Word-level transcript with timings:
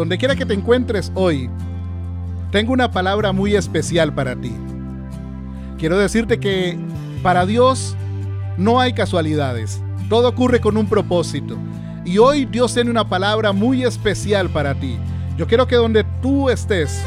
donde 0.00 0.16
quiera 0.16 0.34
que 0.34 0.46
te 0.46 0.54
encuentres 0.54 1.12
hoy, 1.14 1.50
tengo 2.50 2.72
una 2.72 2.90
palabra 2.90 3.32
muy 3.32 3.54
especial 3.54 4.14
para 4.14 4.34
ti. 4.34 4.50
Quiero 5.78 5.98
decirte 5.98 6.40
que 6.40 6.78
para 7.22 7.44
Dios 7.44 7.94
no 8.56 8.80
hay 8.80 8.94
casualidades. 8.94 9.82
Todo 10.08 10.30
ocurre 10.30 10.58
con 10.62 10.78
un 10.78 10.86
propósito. 10.86 11.58
Y 12.06 12.16
hoy 12.16 12.46
Dios 12.46 12.72
tiene 12.72 12.90
una 12.90 13.10
palabra 13.10 13.52
muy 13.52 13.84
especial 13.84 14.48
para 14.48 14.74
ti. 14.74 14.96
Yo 15.36 15.46
quiero 15.46 15.66
que 15.66 15.76
donde 15.76 16.02
tú 16.22 16.48
estés, 16.48 17.02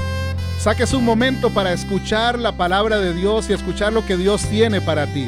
saques 0.60 0.94
un 0.94 1.04
momento 1.04 1.50
para 1.50 1.74
escuchar 1.74 2.38
la 2.38 2.56
palabra 2.58 3.00
de 3.00 3.16
Dios 3.16 3.50
y 3.50 3.54
escuchar 3.54 3.92
lo 3.92 4.06
que 4.06 4.18
Dios 4.18 4.44
tiene 4.52 4.82
para 4.82 5.12
ti. 5.12 5.28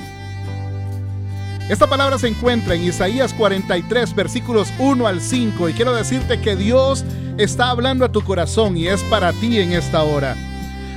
Esta 1.67 1.87
palabra 1.87 2.19
se 2.19 2.27
encuentra 2.27 2.75
en 2.75 2.83
Isaías 2.83 3.33
43, 3.33 4.13
versículos 4.13 4.71
1 4.77 5.07
al 5.07 5.19
5, 5.19 5.69
y 5.69 5.73
quiero 5.73 5.95
decirte 5.95 6.39
que 6.39 6.55
Dios 6.55 7.03
está 7.37 7.69
hablando 7.69 8.05
a 8.05 8.11
tu 8.11 8.21
corazón 8.21 8.77
y 8.77 8.87
es 8.87 9.01
para 9.03 9.33
ti 9.33 9.59
en 9.59 9.73
esta 9.73 10.03
hora. 10.03 10.35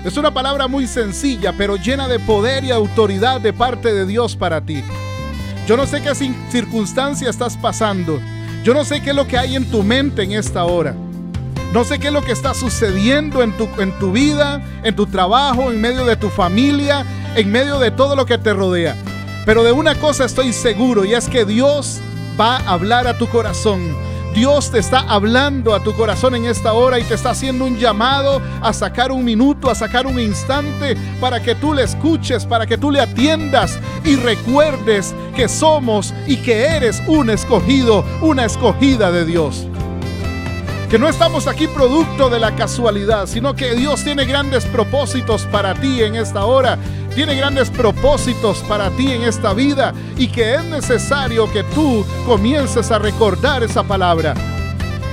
Es 0.05 0.17
una 0.17 0.33
palabra 0.33 0.69
muy 0.69 0.87
sencilla, 0.87 1.53
pero 1.57 1.77
llena 1.77 2.07
de 2.07 2.21
poder 2.21 2.65
y 2.65 2.71
autoridad 2.71 3.41
de 3.41 3.53
parte 3.53 3.93
de 3.93 4.07
Dios 4.07 4.37
para 4.37 4.61
ti. 4.61 4.83
Yo 5.67 5.77
no 5.77 5.87
sé 5.87 6.01
qué 6.01 6.15
circunstancia 6.51 7.29
estás 7.29 7.57
pasando. 7.57 8.21
Yo 8.63 8.73
no 8.75 8.85
sé 8.85 9.03
qué 9.03 9.11
es 9.11 9.17
lo 9.17 9.27
que 9.27 9.37
hay 9.37 9.57
en 9.57 9.71
tu 9.71 9.83
mente 9.83 10.23
en 10.23 10.33
esta 10.33 10.65
hora. 10.65 10.95
No 11.73 11.85
sé 11.85 11.99
qué 11.99 12.07
es 12.07 12.13
lo 12.13 12.23
que 12.23 12.33
está 12.33 12.55
sucediendo 12.55 13.43
en 13.43 13.55
tu, 13.57 13.69
en 13.79 13.93
tu 13.99 14.13
vida, 14.13 14.63
en 14.83 14.97
tu 14.97 15.07
trabajo, 15.07 15.71
en 15.71 15.81
medio 15.81 16.07
de 16.07 16.17
tu 16.17 16.31
familia, 16.31 17.05
en 17.35 17.51
medio 17.51 17.79
de 17.79 17.91
todo 17.91 18.17
lo 18.17 18.25
que 18.25 18.39
te 18.39 18.55
rodea. 18.55 18.97
Pero 19.45 19.63
de 19.65 19.73
una 19.73 19.95
cosa 19.97 20.25
estoy 20.25 20.53
seguro 20.53 21.05
y 21.05 21.15
es 21.15 21.29
que 21.29 21.45
Dios 21.45 22.01
va 22.41 22.57
a 22.57 22.73
hablar 22.73 23.07
a 23.07 23.19
tu 23.19 23.27
corazón. 23.29 24.08
Dios 24.39 24.71
te 24.71 24.79
está 24.79 25.01
hablando 25.01 25.75
a 25.75 25.83
tu 25.83 25.93
corazón 25.95 26.37
en 26.37 26.45
esta 26.45 26.73
hora 26.73 27.01
y 27.01 27.03
te 27.03 27.15
está 27.15 27.31
haciendo 27.31 27.65
un 27.65 27.77
llamado 27.77 28.41
a 28.61 28.73
sacar 28.73 29.11
un 29.11 29.25
minuto, 29.25 29.69
a 29.69 29.75
sacar 29.75 30.07
un 30.07 30.21
instante 30.21 30.97
para 31.21 31.43
que 31.43 31.57
tú 31.57 31.75
le 31.75 31.83
escuches, 31.83 32.47
para 32.47 32.65
que 32.65 32.79
tú 32.79 32.93
le 32.93 33.01
atiendas 33.01 33.81
y 34.05 34.15
recuerdes 34.15 35.13
que 35.35 35.49
somos 35.49 36.15
y 36.29 36.37
que 36.37 36.67
eres 36.67 37.03
un 37.09 37.31
escogido, 37.31 38.05
una 38.21 38.45
escogida 38.45 39.11
de 39.11 39.25
Dios. 39.25 39.67
Que 40.89 41.01
no 41.01 41.09
estamos 41.09 41.49
aquí 41.49 41.67
producto 41.67 42.31
de 42.31 42.39
la 42.39 42.55
casualidad, 42.55 43.27
sino 43.27 43.57
que 43.57 43.75
Dios 43.75 44.05
tiene 44.05 44.25
grandes 44.25 44.65
propósitos 44.67 45.47
para 45.47 45.75
ti 45.75 46.05
en 46.05 46.15
esta 46.15 46.45
hora 46.45 46.79
tiene 47.19 47.35
grandes 47.35 47.69
propósitos 47.69 48.59
para 48.69 48.91
ti 48.91 49.11
en 49.11 49.25
esta 49.25 49.53
vida 49.53 49.93
y 50.17 50.29
que 50.29 50.55
es 50.55 50.63
necesario 50.63 51.51
que 51.51 51.65
tú 51.65 52.07
comiences 52.25 52.93
a 52.93 53.01
recordar 53.01 53.65
esa 53.65 53.83
palabra. 53.83 54.35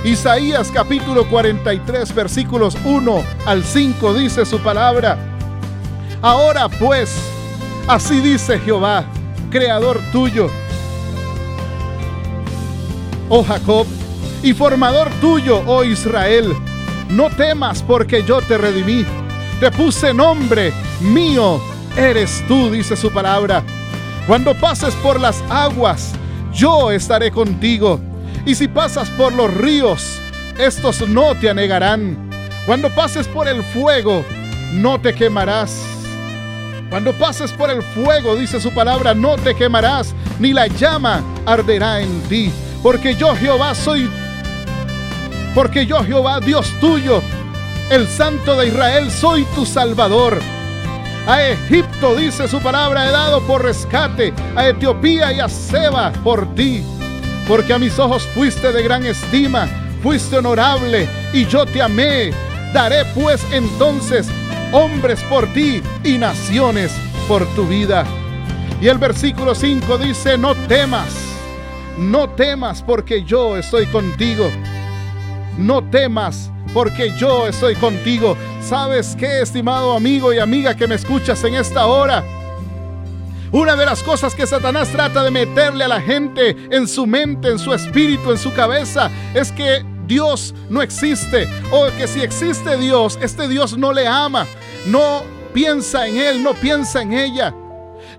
Isaías 0.03 0.69
capítulo 0.71 1.27
43 1.27 2.13
versículos 2.13 2.77
1 2.85 3.23
al 3.47 3.63
5 3.63 4.13
dice 4.13 4.45
su 4.45 4.59
palabra. 4.59 5.17
Ahora 6.21 6.69
pues, 6.69 7.11
así 7.87 8.19
dice 8.19 8.59
Jehová, 8.59 9.05
creador 9.49 9.99
tuyo, 10.11 10.51
oh 13.29 13.43
Jacob, 13.43 13.87
y 14.43 14.53
formador 14.53 15.09
tuyo, 15.21 15.63
oh 15.65 15.83
Israel, 15.83 16.55
no 17.09 17.31
temas 17.31 17.81
porque 17.81 18.23
yo 18.23 18.43
te 18.43 18.59
redimí, 18.59 19.03
te 19.59 19.71
puse 19.71 20.13
nombre 20.13 20.71
mío 21.01 21.59
eres 21.97 22.43
tú, 22.47 22.71
dice 22.71 22.95
su 22.95 23.11
palabra. 23.11 23.63
Cuando 24.27 24.55
pases 24.55 24.93
por 24.95 25.19
las 25.19 25.43
aguas, 25.49 26.13
yo 26.53 26.91
estaré 26.91 27.31
contigo. 27.31 27.99
Y 28.45 28.55
si 28.55 28.67
pasas 28.67 29.09
por 29.11 29.33
los 29.33 29.53
ríos, 29.53 30.19
estos 30.57 31.07
no 31.07 31.35
te 31.35 31.49
anegarán. 31.49 32.17
Cuando 32.65 32.89
pases 32.89 33.27
por 33.27 33.47
el 33.47 33.63
fuego, 33.63 34.23
no 34.73 34.99
te 34.99 35.13
quemarás. 35.13 35.81
Cuando 36.89 37.13
pases 37.13 37.51
por 37.51 37.69
el 37.69 37.81
fuego, 37.81 38.35
dice 38.35 38.59
su 38.59 38.73
palabra, 38.73 39.13
no 39.13 39.35
te 39.37 39.55
quemarás, 39.55 40.13
ni 40.39 40.53
la 40.53 40.67
llama 40.67 41.23
arderá 41.45 42.01
en 42.01 42.21
ti. 42.23 42.51
Porque 42.81 43.15
yo 43.15 43.35
Jehová 43.35 43.73
soy, 43.75 44.09
porque 45.53 45.85
yo 45.85 46.03
Jehová, 46.03 46.39
Dios 46.39 46.71
tuyo, 46.79 47.21
el 47.89 48.07
Santo 48.07 48.55
de 48.55 48.67
Israel, 48.67 49.11
soy 49.11 49.43
tu 49.55 49.65
Salvador. 49.65 50.39
A 51.27 51.43
Egipto, 51.43 52.15
dice 52.15 52.47
su 52.47 52.61
palabra, 52.61 53.07
he 53.07 53.11
dado 53.11 53.41
por 53.41 53.63
rescate, 53.63 54.31
a 54.55 54.67
Etiopía 54.67 55.33
y 55.33 55.39
a 55.39 55.49
Seba 55.49 56.13
por 56.23 56.53
ti. 56.53 56.83
Porque 57.47 57.73
a 57.73 57.79
mis 57.79 57.97
ojos 57.97 58.27
fuiste 58.35 58.71
de 58.71 58.83
gran 58.83 59.05
estima, 59.05 59.67
fuiste 60.03 60.37
honorable 60.37 61.07
y 61.33 61.45
yo 61.45 61.65
te 61.65 61.81
amé. 61.81 62.31
Daré 62.73 63.05
pues 63.15 63.43
entonces 63.51 64.27
hombres 64.71 65.21
por 65.23 65.47
ti 65.53 65.81
y 66.03 66.17
naciones 66.19 66.95
por 67.27 67.45
tu 67.55 67.65
vida. 67.65 68.05
Y 68.79 68.87
el 68.87 68.99
versículo 68.99 69.55
5 69.55 69.97
dice, 69.97 70.37
no 70.37 70.53
temas, 70.67 71.07
no 71.97 72.29
temas 72.29 72.83
porque 72.83 73.23
yo 73.23 73.57
estoy 73.57 73.87
contigo. 73.87 74.51
No 75.57 75.83
temas 75.85 76.51
porque 76.73 77.15
yo 77.17 77.47
estoy 77.47 77.75
contigo. 77.75 78.37
¿Sabes 78.67 79.15
qué, 79.15 79.41
estimado 79.41 79.95
amigo 79.95 80.33
y 80.33 80.39
amiga 80.39 80.75
que 80.75 80.87
me 80.87 80.95
escuchas 80.95 81.43
en 81.43 81.53
esta 81.53 81.85
hora? 81.85 82.23
Una 83.51 83.75
de 83.75 83.85
las 83.85 84.01
cosas 84.01 84.33
que 84.33 84.47
Satanás 84.47 84.89
trata 84.89 85.23
de 85.23 85.29
meterle 85.29 85.83
a 85.83 85.87
la 85.87 86.01
gente 86.01 86.57
en 86.71 86.87
su 86.87 87.05
mente, 87.05 87.49
en 87.49 87.59
su 87.59 87.71
espíritu, 87.75 88.31
en 88.31 88.39
su 88.39 88.51
cabeza, 88.55 89.11
es 89.35 89.51
que 89.51 89.85
Dios 90.07 90.55
no 90.67 90.81
existe. 90.81 91.47
O 91.71 91.85
que 91.95 92.07
si 92.07 92.21
existe 92.21 92.75
Dios, 92.77 93.19
este 93.21 93.47
Dios 93.47 93.77
no 93.77 93.93
le 93.93 94.07
ama. 94.07 94.47
No 94.87 95.21
piensa 95.53 96.07
en 96.07 96.17
Él, 96.17 96.41
no 96.41 96.55
piensa 96.55 97.03
en 97.03 97.13
ella. 97.13 97.53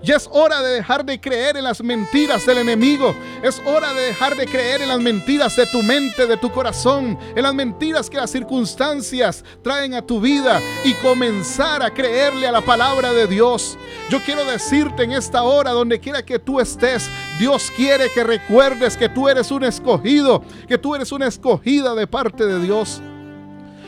Ya 0.03 0.15
es 0.15 0.29
hora 0.31 0.61
de 0.61 0.75
dejar 0.75 1.05
de 1.05 1.19
creer 1.19 1.57
en 1.57 1.63
las 1.63 1.81
mentiras 1.81 2.45
del 2.45 2.59
enemigo. 2.59 3.15
Es 3.41 3.61
hora 3.65 3.93
de 3.93 4.01
dejar 4.01 4.35
de 4.35 4.45
creer 4.45 4.81
en 4.81 4.89
las 4.89 4.99
mentiras 4.99 5.55
de 5.55 5.65
tu 5.67 5.81
mente, 5.81 6.27
de 6.27 6.37
tu 6.37 6.51
corazón, 6.51 7.17
en 7.35 7.43
las 7.43 7.53
mentiras 7.53 8.09
que 8.09 8.17
las 8.17 8.31
circunstancias 8.31 9.43
traen 9.63 9.93
a 9.93 10.05
tu 10.05 10.19
vida 10.19 10.61
y 10.83 10.93
comenzar 10.95 11.81
a 11.83 11.93
creerle 11.93 12.47
a 12.47 12.51
la 12.51 12.61
palabra 12.61 13.11
de 13.11 13.27
Dios. 13.27 13.77
Yo 14.09 14.19
quiero 14.21 14.45
decirte 14.45 15.03
en 15.03 15.11
esta 15.11 15.43
hora, 15.43 15.71
donde 15.71 15.99
quiera 15.99 16.23
que 16.23 16.39
tú 16.39 16.59
estés, 16.59 17.09
Dios 17.39 17.71
quiere 17.75 18.09
que 18.11 18.23
recuerdes 18.23 18.95
que 18.95 19.09
tú 19.09 19.27
eres 19.27 19.51
un 19.51 19.63
escogido, 19.63 20.43
que 20.67 20.77
tú 20.77 20.95
eres 20.95 21.11
una 21.11 21.27
escogida 21.27 21.95
de 21.95 22.07
parte 22.07 22.45
de 22.45 22.59
Dios. 22.59 23.01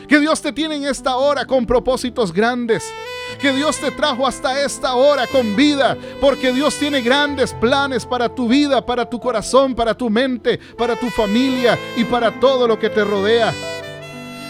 Que 0.08 0.18
Dios 0.18 0.42
te 0.42 0.52
tiene 0.52 0.74
en 0.74 0.84
esta 0.84 1.16
hora 1.16 1.44
con 1.44 1.66
propósitos 1.66 2.32
grandes 2.32 2.84
que 3.40 3.52
Dios 3.52 3.78
te 3.78 3.90
trajo 3.90 4.26
hasta 4.26 4.62
esta 4.62 4.94
hora 4.94 5.26
con 5.26 5.56
vida, 5.56 5.96
porque 6.20 6.52
Dios 6.52 6.76
tiene 6.78 7.00
grandes 7.00 7.52
planes 7.54 8.04
para 8.04 8.28
tu 8.28 8.48
vida, 8.48 8.84
para 8.84 9.08
tu 9.08 9.18
corazón, 9.18 9.74
para 9.74 9.94
tu 9.94 10.10
mente, 10.10 10.58
para 10.76 10.98
tu 10.98 11.08
familia 11.10 11.78
y 11.96 12.04
para 12.04 12.38
todo 12.38 12.68
lo 12.68 12.78
que 12.78 12.90
te 12.90 13.04
rodea. 13.04 13.52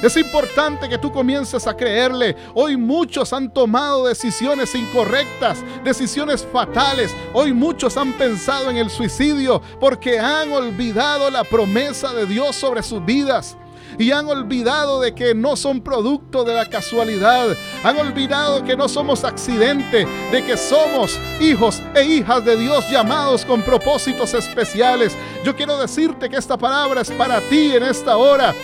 Es 0.02 0.16
importante 0.16 0.88
que 0.88 0.96
tú 0.96 1.12
comiences 1.12 1.66
a 1.66 1.76
creerle. 1.76 2.34
Hoy 2.54 2.78
muchos 2.78 3.34
han 3.34 3.52
tomado 3.52 4.06
decisiones 4.06 4.74
incorrectas, 4.74 5.58
decisiones 5.84 6.46
fatales. 6.50 7.14
Hoy 7.34 7.52
muchos 7.52 7.98
han 7.98 8.14
pensado 8.14 8.70
en 8.70 8.78
el 8.78 8.88
suicidio 8.88 9.60
porque 9.78 10.18
han 10.18 10.50
olvidado 10.52 11.30
la 11.30 11.44
promesa 11.44 12.14
de 12.14 12.24
Dios 12.24 12.56
sobre 12.56 12.82
sus 12.82 13.04
vidas 13.04 13.58
y 14.00 14.12
han 14.12 14.26
olvidado 14.28 14.98
de 15.00 15.14
que 15.14 15.34
no 15.34 15.56
son 15.56 15.82
producto 15.82 16.42
de 16.42 16.54
la 16.54 16.64
casualidad. 16.64 17.48
Han 17.84 17.98
olvidado 17.98 18.64
que 18.64 18.74
no 18.74 18.88
somos 18.88 19.24
accidente, 19.24 20.06
de 20.32 20.44
que 20.44 20.56
somos 20.56 21.18
hijos 21.38 21.82
e 21.94 22.04
hijas 22.04 22.42
de 22.44 22.56
Dios 22.56 22.90
llamados 22.90 23.44
con 23.44 23.60
propósitos 23.60 24.32
especiales. 24.32 25.14
Yo 25.44 25.54
quiero 25.54 25.76
decirte 25.76 26.30
que 26.30 26.36
esta 26.36 26.56
palabra 26.56 27.02
es 27.02 27.10
para 27.10 27.40
ti 27.42 27.72
en 27.76 27.82
esta 27.82 28.16
hora. 28.16 28.54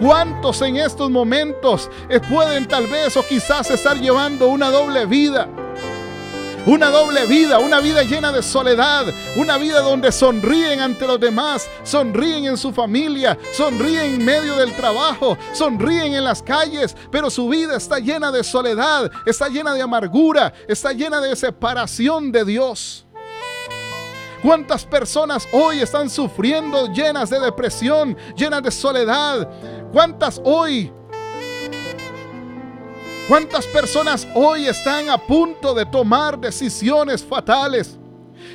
¿Cuántos 0.00 0.62
en 0.62 0.76
estos 0.76 1.10
momentos 1.10 1.90
pueden 2.30 2.66
tal 2.66 2.86
vez 2.86 3.16
o 3.18 3.22
quizás 3.22 3.70
estar 3.70 3.98
llevando 4.00 4.48
una 4.48 4.70
doble 4.70 5.04
vida? 5.04 5.46
Una 6.66 6.90
doble 6.90 7.26
vida, 7.26 7.60
una 7.60 7.78
vida 7.78 8.02
llena 8.02 8.32
de 8.32 8.42
soledad, 8.42 9.06
una 9.36 9.56
vida 9.56 9.82
donde 9.82 10.10
sonríen 10.10 10.80
ante 10.80 11.06
los 11.06 11.20
demás, 11.20 11.70
sonríen 11.84 12.44
en 12.44 12.56
su 12.56 12.72
familia, 12.72 13.38
sonríen 13.52 14.14
en 14.14 14.24
medio 14.24 14.56
del 14.56 14.74
trabajo, 14.74 15.38
sonríen 15.52 16.14
en 16.14 16.24
las 16.24 16.42
calles, 16.42 16.96
pero 17.12 17.30
su 17.30 17.48
vida 17.48 17.76
está 17.76 18.00
llena 18.00 18.32
de 18.32 18.42
soledad, 18.42 19.08
está 19.24 19.48
llena 19.48 19.74
de 19.74 19.82
amargura, 19.82 20.52
está 20.66 20.92
llena 20.92 21.20
de 21.20 21.36
separación 21.36 22.32
de 22.32 22.44
Dios. 22.44 23.06
¿Cuántas 24.42 24.84
personas 24.84 25.46
hoy 25.52 25.80
están 25.80 26.10
sufriendo 26.10 26.92
llenas 26.92 27.30
de 27.30 27.38
depresión, 27.38 28.16
llenas 28.36 28.64
de 28.64 28.72
soledad? 28.72 29.48
¿Cuántas 29.92 30.40
hoy 30.44 30.92
¿Cuántas 33.28 33.66
personas 33.66 34.24
hoy 34.34 34.68
están 34.68 35.10
a 35.10 35.18
punto 35.18 35.74
de 35.74 35.84
tomar 35.84 36.38
decisiones 36.38 37.24
fatales? 37.24 37.98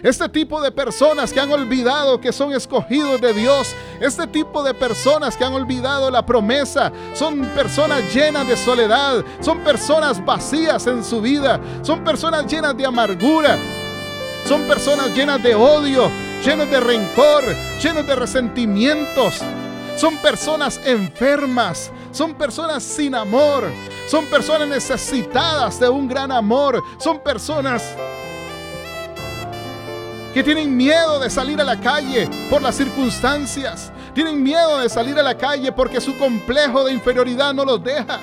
Este 0.02 0.30
tipo 0.30 0.62
de 0.62 0.72
personas 0.72 1.34
que 1.34 1.42
han 1.42 1.52
olvidado 1.52 2.22
que 2.22 2.32
son 2.32 2.54
escogidos 2.54 3.20
de 3.20 3.34
Dios. 3.34 3.76
Este 4.00 4.26
tipo 4.28 4.64
de 4.64 4.74
personas 4.74 5.36
que 5.36 5.44
han 5.44 5.54
olvidado 5.54 6.10
la 6.10 6.26
promesa. 6.26 6.90
Son 7.14 7.42
personas 7.48 8.14
llenas 8.14 8.48
de 8.48 8.56
soledad. 8.56 9.26
Son 9.42 9.60
personas 9.60 10.24
vacías 10.24 10.88
en 10.88 11.04
su 11.04 11.20
vida. 11.20 11.60
Son 11.82 12.02
personas 12.06 12.48
llenas 12.48 12.78
de 12.78 12.86
amargura. 12.86 13.58
Son 14.48 14.62
personas 14.64 15.14
llenas 15.14 15.44
de 15.44 15.54
odio, 15.54 16.10
llenas 16.46 16.72
de 16.72 16.80
rencor, 16.80 17.44
llenas 17.84 18.08
de 18.08 18.16
resentimientos. 18.16 19.42
Son 19.98 20.16
personas 20.18 20.80
enfermas. 20.86 21.92
Son 22.12 22.34
personas 22.34 22.84
sin 22.84 23.16
amor. 23.16 23.72
Son 24.08 24.26
personas 24.26 24.68
necesitadas 24.68 25.80
de 25.80 25.90
un 25.90 26.08
gran 26.08 26.32
amor. 26.32 26.84
Son 27.00 27.20
personas 27.20 27.96
que 30.34 30.44
tienen 30.44 30.76
miedo 30.76 31.20
de 31.20 31.30
salir 31.30 31.60
a 31.60 31.64
la 31.64 31.80
calle 31.80 32.30
por 32.50 32.62
las 32.62 32.76
circunstancias. 32.76 33.92
Tienen 34.14 34.44
miedo 34.44 34.80
de 34.80 34.90
salir 34.90 35.18
a 35.18 35.24
la 35.24 35.38
calle 35.38 35.72
porque 35.72 36.02
su 36.02 36.18
complejo 36.18 36.84
de 36.84 36.94
inferioridad 36.94 37.54
no 37.54 37.64
los 37.64 37.84
deja. 37.84 38.20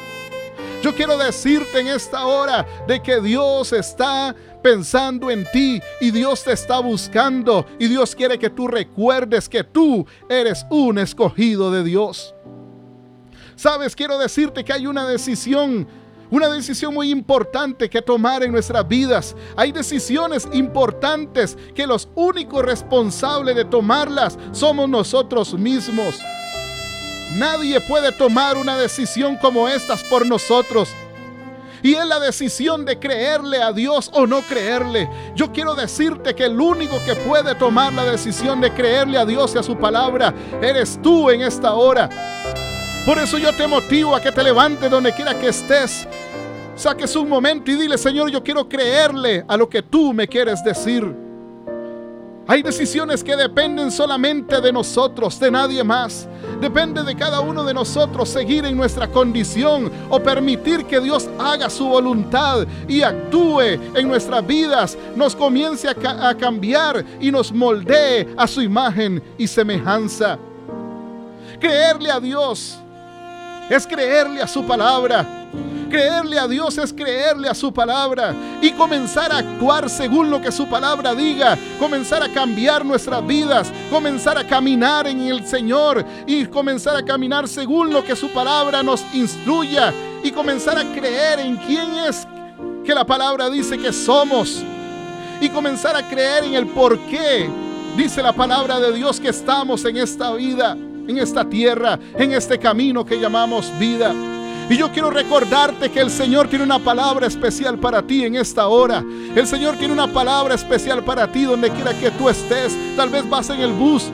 Yo 0.82 0.94
quiero 0.94 1.19
decirte 1.19 1.81
en 1.81 1.88
esta 1.88 2.25
hora 2.26 2.64
de 2.87 3.02
que 3.02 3.20
Dios 3.20 3.73
está 3.73 4.35
pensando 4.62 5.31
en 5.31 5.44
ti 5.50 5.81
y 6.00 6.11
Dios 6.11 6.44
te 6.44 6.52
está 6.52 6.79
buscando 6.79 7.67
y 7.79 7.88
Dios 7.88 8.14
quiere 8.14 8.38
que 8.38 8.50
tú 8.50 8.69
recuerdes 8.69 9.49
que 9.49 9.64
tú 9.64 10.06
eres 10.29 10.64
un 10.70 10.99
escogido 10.99 11.70
de 11.73 11.82
Dios. 11.82 12.35
Sabes, 13.59 13.97
quiero 13.97 14.17
decirte 14.19 14.65
que 14.65 14.73
hay 14.73 14.87
una 14.87 15.05
decisión 15.05 15.89
una 16.31 16.49
decisión 16.49 16.95
muy 16.95 17.11
importante 17.11 17.89
que 17.91 18.03
tomar 18.03 18.45
en 18.45 18.53
nuestras 18.53 18.87
vidas. 18.87 19.35
Hay 19.57 19.73
decisiones 19.73 20.47
importantes 20.53 21.57
que 21.75 21.87
los 21.87 22.09
únicos 22.15 22.63
responsables 22.63 23.57
de 23.57 23.65
tomarlas 23.65 24.39
somos 24.53 24.89
nosotros 24.89 25.55
mismos. 25.55 26.21
Nadie 27.33 27.81
puede 27.81 28.13
tomar 28.13 28.59
una 28.59 28.77
decisión 28.77 29.37
como 29.39 29.69
estas 29.69 30.05
por 30.05 30.25
nosotros. 30.25 30.91
Y 31.83 31.95
es 31.95 32.07
la 32.07 32.21
decisión 32.21 32.85
de 32.85 32.99
creerle 32.99 33.63
a 33.63 33.73
Dios 33.73 34.11
o 34.13 34.27
no 34.27 34.43
creerle. 34.43 35.09
Yo 35.35 35.51
quiero 35.51 35.75
decirte 35.75 36.35
que 36.35 36.45
el 36.45 36.61
único 36.61 37.03
que 37.05 37.17
puede 37.17 37.55
tomar 37.57 37.93
la 37.93 38.05
decisión 38.05 38.61
de 38.61 38.73
creerle 38.73 39.19
a 39.19 39.25
Dios 39.25 39.55
y 39.55 39.59
a 39.59 39.63
su 39.63 39.77
palabra 39.79 40.33
eres 40.61 41.01
tú 41.03 41.31
en 41.31 41.41
esta 41.41 41.73
hora. 41.73 42.68
Por 43.09 43.19
eso 43.19 43.39
yo 43.39 43.55
te 43.55 43.67
motivo 43.67 44.15
a 44.15 44.21
que 44.21 44.31
te 44.31 44.43
levantes 44.43 44.91
donde 44.91 45.15
quiera 45.15 45.33
que 45.33 45.49
estés. 45.49 46.07
Saques 46.77 47.17
un 47.17 47.27
momento 47.27 47.71
y 47.71 47.75
dile, 47.75 47.97
Señor, 47.97 48.31
yo 48.31 48.45
quiero 48.45 48.69
creerle 48.69 49.47
a 49.49 49.57
lo 49.57 49.67
que 49.67 49.81
tú 49.81 50.13
me 50.13 50.29
quieres 50.29 50.63
decir. 50.63 51.11
Hay 52.47 52.63
decisiones 52.63 53.25
que 53.25 53.35
dependen 53.35 53.91
solamente 53.91 54.61
de 54.61 54.71
nosotros, 54.71 55.41
de 55.41 55.51
nadie 55.51 55.83
más. 55.83 56.29
Depende 56.61 57.03
de 57.03 57.17
cada 57.17 57.41
uno 57.41 57.65
de 57.65 57.73
nosotros 57.73 58.29
seguir 58.29 58.67
en 58.67 58.77
nuestra 58.77 59.09
condición 59.09 59.91
o 60.11 60.21
permitir 60.21 60.85
que 60.85 61.01
Dios 61.01 61.31
haga 61.39 61.71
su 61.71 61.89
voluntad 61.89 62.67
y 62.87 63.01
actúe 63.01 63.81
en 63.95 64.07
nuestras 64.07 64.47
vidas, 64.47 64.99
nos 65.17 65.35
comience 65.35 65.89
a, 65.89 66.29
a 66.29 66.37
cambiar 66.37 67.03
y 67.23 67.31
nos 67.31 67.53
moldee 67.53 68.29
a 68.37 68.47
su 68.47 68.61
imagen 68.61 69.23
y 69.39 69.47
semejanza. 69.47 70.39
Creerle 71.59 72.11
a 72.11 72.21
Dios 72.21 72.79
es 73.69 73.87
creerle 73.87 74.41
a 74.43 74.49
su 74.49 74.67
palabra. 74.67 75.26
Creerle 75.91 76.38
a 76.38 76.47
Dios 76.47 76.76
es 76.76 76.93
creerle 76.93 77.49
a 77.49 77.55
su 77.55 77.73
palabra 77.73 78.35
y 78.61 78.73
comenzar 78.73 79.32
a 79.32 79.38
actuar 79.38 79.88
según 79.88 80.31
lo 80.31 80.38
que 80.38 80.53
su 80.53 80.69
palabra 80.69 81.15
diga, 81.15 81.56
comenzar 81.79 82.23
a 82.23 82.29
cambiar 82.29 82.85
nuestras 82.85 83.26
vidas, 83.26 83.73
comenzar 83.91 84.37
a 84.37 84.47
caminar 84.47 85.06
en 85.06 85.20
el 85.23 85.47
Señor 85.47 86.05
y 86.26 86.44
comenzar 86.44 86.94
a 86.94 87.03
caminar 87.03 87.49
según 87.49 87.91
lo 87.91 88.05
que 88.05 88.15
su 88.17 88.29
palabra 88.29 88.82
nos 88.82 89.03
instruya 89.15 89.94
y 90.23 90.31
comenzar 90.31 90.76
a 90.76 90.85
creer 90.93 91.41
en 91.41 91.56
quién 91.56 91.94
es 92.06 92.26
que 92.85 92.94
la 92.94 93.06
palabra 93.06 93.49
dice 93.49 93.79
que 93.79 93.93
somos 93.93 94.62
y 95.41 95.49
comenzar 95.49 95.97
a 95.97 96.06
creer 96.06 96.44
en 96.44 96.55
el 96.55 96.67
por 96.67 96.99
qué 97.06 97.49
dice 97.97 98.23
la 98.23 98.35
palabra 98.35 98.79
de 98.79 98.93
Dios 98.93 99.19
que 99.19 99.29
estamos 99.29 99.87
en 99.87 99.97
esta 99.97 100.32
vida 100.35 100.76
en 101.09 101.19
esta 101.19 101.49
tierra, 101.49 101.99
en 102.17 102.33
este 102.33 102.59
camino 102.59 103.05
que 103.05 103.19
llamamos 103.19 103.73
vida. 103.79 104.15
Y 104.71 104.77
yo 104.77 104.93
quiero 104.93 105.11
recordarte 105.11 105.91
que 105.91 106.01
el 106.01 106.11
Señor 106.11 106.49
tiene 106.49 106.65
una 106.65 106.79
palabra 106.79 107.27
especial 107.27 107.79
para 107.79 108.03
ti 108.03 108.25
en 108.25 108.37
esta 108.37 108.69
hora. 108.69 109.03
El 109.35 109.47
Señor 109.47 109.77
tiene 109.77 109.95
una 109.95 110.13
palabra 110.13 110.55
especial 110.55 111.03
para 111.03 111.33
ti 111.33 111.45
donde 111.45 111.71
quiera 111.71 111.99
que 111.99 112.11
tú 112.11 112.29
estés. 112.29 112.77
Tal 112.95 113.09
vez 113.09 113.29
vas 113.29 113.49
en 113.49 113.61
el 113.61 113.73
bus, 113.73 114.11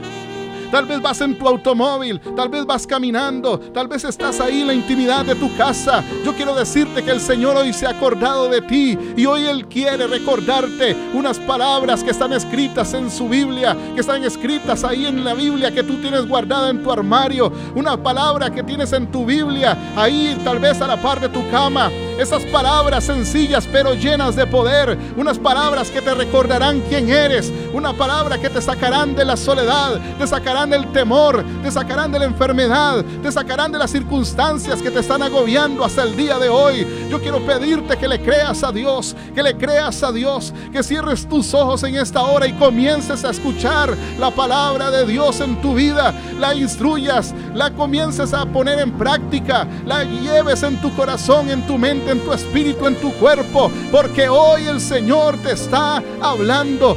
Tal 0.74 0.86
vez 0.86 1.00
vas 1.00 1.20
en 1.20 1.38
tu 1.38 1.46
automóvil, 1.46 2.20
tal 2.34 2.48
vez 2.48 2.66
vas 2.66 2.84
caminando, 2.84 3.60
tal 3.60 3.86
vez 3.86 4.02
estás 4.02 4.40
ahí 4.40 4.62
en 4.62 4.66
la 4.66 4.74
intimidad 4.74 5.24
de 5.24 5.36
tu 5.36 5.56
casa. 5.56 6.02
Yo 6.24 6.34
quiero 6.34 6.52
decirte 6.52 7.04
que 7.04 7.12
el 7.12 7.20
Señor 7.20 7.56
hoy 7.56 7.72
se 7.72 7.86
ha 7.86 7.90
acordado 7.90 8.48
de 8.48 8.60
ti 8.60 8.98
y 9.16 9.24
hoy 9.24 9.46
Él 9.46 9.66
quiere 9.66 10.08
recordarte 10.08 10.96
unas 11.14 11.38
palabras 11.38 12.02
que 12.02 12.10
están 12.10 12.32
escritas 12.32 12.92
en 12.92 13.08
su 13.08 13.28
Biblia, 13.28 13.76
que 13.94 14.00
están 14.00 14.24
escritas 14.24 14.82
ahí 14.82 15.06
en 15.06 15.22
la 15.22 15.34
Biblia 15.34 15.70
que 15.70 15.84
tú 15.84 15.94
tienes 16.00 16.26
guardada 16.26 16.70
en 16.70 16.82
tu 16.82 16.90
armario. 16.90 17.52
Una 17.76 17.96
palabra 17.96 18.50
que 18.50 18.64
tienes 18.64 18.92
en 18.92 19.12
tu 19.12 19.24
Biblia, 19.24 19.78
ahí 19.94 20.36
tal 20.42 20.58
vez 20.58 20.80
a 20.82 20.88
la 20.88 21.00
par 21.00 21.20
de 21.20 21.28
tu 21.28 21.48
cama. 21.52 21.88
Esas 22.18 22.44
palabras 22.46 23.04
sencillas 23.04 23.68
pero 23.70 23.94
llenas 23.94 24.34
de 24.34 24.46
poder. 24.46 24.98
Unas 25.16 25.38
palabras 25.38 25.90
que 25.90 26.00
te 26.00 26.14
recordarán 26.14 26.82
quién 26.88 27.10
eres. 27.10 27.52
Una 27.72 27.92
palabra 27.92 28.38
que 28.38 28.50
te 28.50 28.60
sacarán 28.60 29.14
de 29.14 29.24
la 29.24 29.36
soledad, 29.36 30.00
te 30.18 30.26
sacarán 30.26 30.63
del 30.70 30.92
temor, 30.92 31.44
te 31.62 31.70
sacarán 31.70 32.12
de 32.12 32.18
la 32.18 32.24
enfermedad, 32.26 33.04
te 33.22 33.32
sacarán 33.32 33.72
de 33.72 33.78
las 33.78 33.90
circunstancias 33.90 34.80
que 34.80 34.90
te 34.90 35.00
están 35.00 35.22
agobiando 35.22 35.84
hasta 35.84 36.02
el 36.02 36.16
día 36.16 36.38
de 36.38 36.48
hoy. 36.48 36.86
Yo 37.10 37.20
quiero 37.20 37.44
pedirte 37.44 37.96
que 37.96 38.08
le 38.08 38.20
creas 38.20 38.62
a 38.62 38.72
Dios, 38.72 39.16
que 39.34 39.42
le 39.42 39.56
creas 39.56 40.02
a 40.02 40.12
Dios, 40.12 40.52
que 40.72 40.82
cierres 40.82 41.28
tus 41.28 41.54
ojos 41.54 41.82
en 41.84 41.96
esta 41.96 42.22
hora 42.22 42.46
y 42.46 42.52
comiences 42.54 43.24
a 43.24 43.30
escuchar 43.30 43.94
la 44.18 44.30
palabra 44.30 44.90
de 44.90 45.06
Dios 45.06 45.40
en 45.40 45.60
tu 45.60 45.74
vida, 45.74 46.14
la 46.38 46.54
instruyas, 46.54 47.34
la 47.54 47.70
comiences 47.70 48.32
a 48.32 48.46
poner 48.46 48.78
en 48.78 48.92
práctica, 48.92 49.66
la 49.86 50.04
lleves 50.04 50.62
en 50.62 50.80
tu 50.80 50.94
corazón, 50.94 51.50
en 51.50 51.66
tu 51.66 51.78
mente 51.78 51.94
en 52.10 52.20
tu 52.20 52.32
espíritu, 52.32 52.86
en 52.86 52.96
tu 52.96 53.12
cuerpo, 53.14 53.70
porque 53.90 54.28
hoy 54.28 54.66
el 54.66 54.80
Señor 54.80 55.36
te 55.38 55.52
está 55.52 56.02
hablando. 56.20 56.96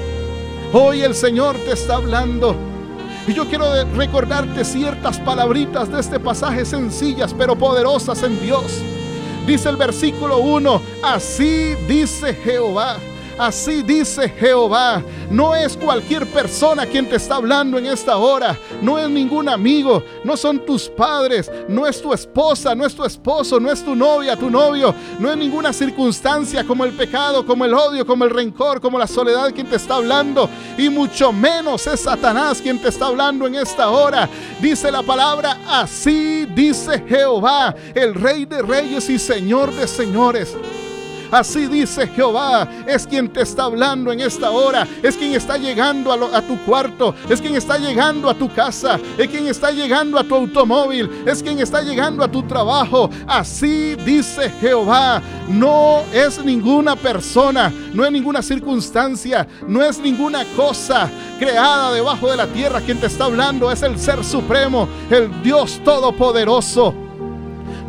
Hoy 0.73 1.01
el 1.01 1.15
Señor 1.15 1.55
te 1.65 1.73
está 1.73 1.95
hablando. 1.95 2.55
Y 3.27 3.33
yo 3.33 3.45
quiero 3.45 3.65
recordarte 3.95 4.63
ciertas 4.63 5.19
palabritas 5.19 5.91
de 5.91 5.99
este 5.99 6.17
pasaje 6.17 6.63
sencillas 6.63 7.33
pero 7.33 7.57
poderosas 7.57 8.23
en 8.23 8.39
Dios. 8.41 8.81
Dice 9.45 9.67
el 9.67 9.75
versículo 9.75 10.37
1, 10.37 10.81
así 11.03 11.75
dice 11.87 12.33
Jehová. 12.33 12.97
Así 13.37 13.83
dice 13.83 14.29
Jehová. 14.29 15.03
No 15.29 15.55
es 15.55 15.77
cualquier 15.77 16.25
persona 16.27 16.85
quien 16.85 17.07
te 17.07 17.17
está 17.17 17.35
hablando 17.35 17.77
en 17.77 17.85
esta 17.85 18.17
hora. 18.17 18.57
No 18.81 18.97
es 18.97 19.09
ningún 19.09 19.49
amigo. 19.49 20.03
No 20.23 20.35
son 20.35 20.65
tus 20.65 20.89
padres. 20.89 21.51
No 21.67 21.85
es 21.85 22.01
tu 22.01 22.13
esposa. 22.13 22.73
No 22.73 22.85
es 22.85 22.95
tu 22.95 23.03
esposo. 23.03 23.59
No 23.59 23.71
es 23.71 23.83
tu 23.83 23.95
novia, 23.95 24.35
tu 24.35 24.49
novio. 24.49 24.93
No 25.19 25.31
es 25.31 25.37
ninguna 25.37 25.71
circunstancia 25.73 26.63
como 26.63 26.85
el 26.85 26.93
pecado, 26.93 27.45
como 27.45 27.65
el 27.65 27.73
odio, 27.73 28.05
como 28.05 28.23
el 28.23 28.31
rencor, 28.31 28.81
como 28.81 28.97
la 28.97 29.07
soledad 29.07 29.53
quien 29.53 29.67
te 29.67 29.75
está 29.75 29.95
hablando. 29.95 30.49
Y 30.77 30.89
mucho 30.89 31.31
menos 31.31 31.85
es 31.87 32.01
Satanás 32.01 32.61
quien 32.61 32.81
te 32.81 32.89
está 32.89 33.07
hablando 33.07 33.47
en 33.47 33.55
esta 33.55 33.89
hora. 33.89 34.29
Dice 34.61 34.91
la 34.91 35.03
palabra, 35.03 35.59
así 35.67 36.45
dice 36.45 37.03
Jehová, 37.07 37.75
el 37.93 38.15
rey 38.15 38.45
de 38.45 38.61
reyes 38.61 39.09
y 39.09 39.19
señor 39.19 39.73
de 39.73 39.87
señores. 39.87 40.55
Así 41.31 41.67
dice 41.67 42.07
Jehová, 42.07 42.67
es 42.87 43.05
quien 43.05 43.27
te 43.29 43.41
está 43.41 43.63
hablando 43.63 44.11
en 44.11 44.21
esta 44.21 44.51
hora, 44.51 44.87
es 45.03 45.15
quien 45.17 45.33
está 45.33 45.57
llegando 45.57 46.11
a, 46.11 46.41
tu 46.41 46.57
cuarto, 46.63 47.13
es 47.29 47.41
quien 47.41 47.55
está 47.55 47.77
llegando 47.77 48.29
a 48.29 48.33
tu 48.33 48.51
casa, 48.53 48.99
es 49.17 49.27
quien 49.27 49.47
está 49.47 49.71
llegando 49.71 50.17
a 50.17 50.23
tu 50.23 50.35
automóvil, 50.35 51.09
es 51.25 51.43
quien 51.43 51.59
está 51.59 51.81
llegando 51.81 52.23
a 52.23 52.27
tu 52.27 52.43
trabajo. 52.43 53.09
Así 53.27 53.95
dice 53.95 54.49
Jehová, 54.61 55.21
no 55.47 56.03
es 56.13 56.43
ninguna 56.43 56.95
persona, 56.95 57.71
no 57.93 58.05
es 58.05 58.11
ninguna 58.11 58.41
circunstancia, 58.41 59.47
no 59.67 59.83
es 59.83 59.99
ninguna 59.99 60.45
cosa 60.55 61.09
creada 61.39 61.93
debajo 61.93 62.29
de 62.29 62.37
la 62.37 62.47
tierra 62.47 62.81
quien 62.81 62.99
te 62.99 63.07
está 63.07 63.25
hablando, 63.25 63.71
es 63.71 63.81
el 63.83 63.99
Ser 63.99 64.23
Supremo, 64.23 64.87
el 65.09 65.41
Dios 65.43 65.81
Todopoderoso. 65.83 67.06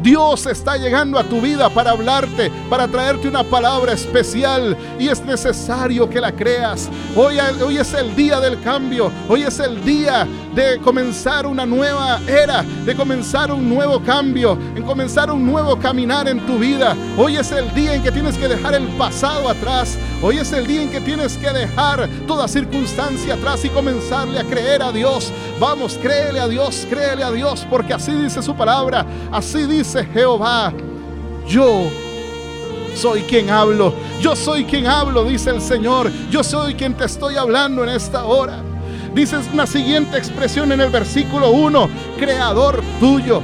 Dios 0.03 0.47
está 0.47 0.77
llegando 0.77 1.19
a 1.19 1.25
tu 1.25 1.41
vida 1.41 1.69
para 1.71 1.91
hablarte, 1.91 2.53
para 2.71 2.87
traerte 2.87 3.27
una 3.27 3.43
palabra 3.43 3.93
especial 3.93 4.77
y 4.99 5.09
es 5.09 5.25
necesario 5.25 6.09
que 6.09 6.21
la 6.21 6.31
creas. 6.31 6.89
Hoy, 7.17 7.39
hoy 7.65 7.79
es 7.79 7.93
el 7.95 8.15
día 8.15 8.39
del 8.39 8.61
cambio, 8.61 9.11
hoy 9.29 9.43
es 9.43 9.59
el 9.59 9.85
día 9.85 10.27
de 10.55 10.79
comenzar 10.79 11.47
una 11.47 11.67
nueva 11.67 12.21
era, 12.29 12.63
de 12.63 12.95
comenzar 12.95 13.51
un 13.53 13.69
nuevo 13.69 14.01
cambio, 14.01 14.57
en 14.77 14.83
comenzar 14.85 15.31
un 15.31 15.45
nuevo 15.45 15.77
caminar 15.79 16.29
en 16.29 16.47
tu 16.47 16.59
vida. 16.59 16.97
Hoy 17.17 17.37
es 17.37 17.51
el 17.51 17.73
día 17.75 17.95
en 17.95 18.03
que 18.03 18.13
tienes 18.13 18.37
que 18.39 18.49
dejar 18.49 18.75
el 18.75 18.87
pasado 18.97 19.49
atrás. 19.49 19.99
Hoy 20.23 20.39
es 20.39 20.53
el 20.53 20.67
día 20.67 20.83
en 20.83 20.91
que 20.91 21.01
tienes 21.01 21.37
que 21.37 21.51
dejar 21.51 22.09
toda 22.27 22.47
circunstancia 22.47 23.35
atrás 23.35 23.65
y 23.65 23.69
comenzarle 23.69 24.39
a 24.39 24.45
creer 24.45 24.83
a 24.83 24.93
Dios. 24.93 25.33
Vamos, 25.59 25.99
créele 26.01 26.41
a 26.41 26.49
Dios, 26.49 26.87
créele 26.89 27.25
a 27.25 27.31
Dios, 27.31 27.67
porque 27.69 27.95
así 27.95 28.13
dice 28.13 28.43
su 28.43 28.55
palabra, 28.55 29.05
así 29.33 29.65
dice 29.65 29.88
Jehová. 30.13 30.73
Yo 31.47 31.89
soy 32.95 33.23
quien 33.23 33.49
hablo, 33.49 33.95
yo 34.21 34.37
soy 34.37 34.65
quien 34.65 34.87
hablo, 34.87 35.25
dice 35.25 35.51
el 35.51 35.61
Señor. 35.61 36.11
Yo 36.31 36.45
soy 36.45 36.75
quien 36.75 36.95
te 36.95 37.05
estoy 37.05 37.37
hablando 37.37 37.83
en 37.85 37.91
esta 37.91 38.25
hora. 38.25 38.63
Dices 39.15 39.53
la 39.55 39.67
siguiente 39.67 40.19
expresión 40.19 40.71
en 40.73 40.81
el 40.81 40.91
versículo 40.91 41.51
1, 41.51 41.89
creador 42.19 42.83
tuyo. 43.01 43.41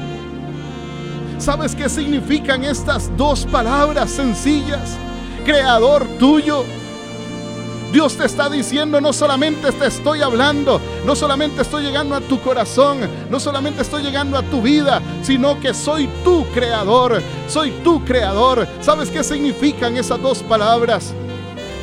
¿Sabes 1.38 1.74
qué 1.74 1.88
significan 1.88 2.62
estas 2.64 3.14
dos 3.16 3.46
palabras 3.46 4.10
sencillas? 4.10 4.96
Creador 5.44 6.06
tuyo. 6.18 6.64
Dios 7.94 8.16
te 8.16 8.24
está 8.24 8.50
diciendo, 8.50 9.00
no 9.00 9.12
solamente 9.12 9.70
te 9.70 9.86
estoy 9.86 10.20
hablando, 10.20 10.80
no 11.06 11.14
solamente 11.14 11.62
estoy 11.62 11.84
llegando 11.84 12.16
a 12.16 12.20
tu 12.20 12.40
corazón, 12.40 12.98
no 13.30 13.38
solamente 13.38 13.82
estoy 13.82 14.02
llegando 14.02 14.36
a 14.36 14.42
tu 14.42 14.60
vida, 14.60 15.00
sino 15.22 15.60
que 15.60 15.72
soy 15.72 16.08
tu 16.24 16.44
creador, 16.46 17.22
soy 17.46 17.70
tu 17.84 18.04
creador. 18.04 18.66
¿Sabes 18.80 19.10
qué 19.10 19.22
significan 19.22 19.96
esas 19.96 20.20
dos 20.20 20.42
palabras? 20.42 21.14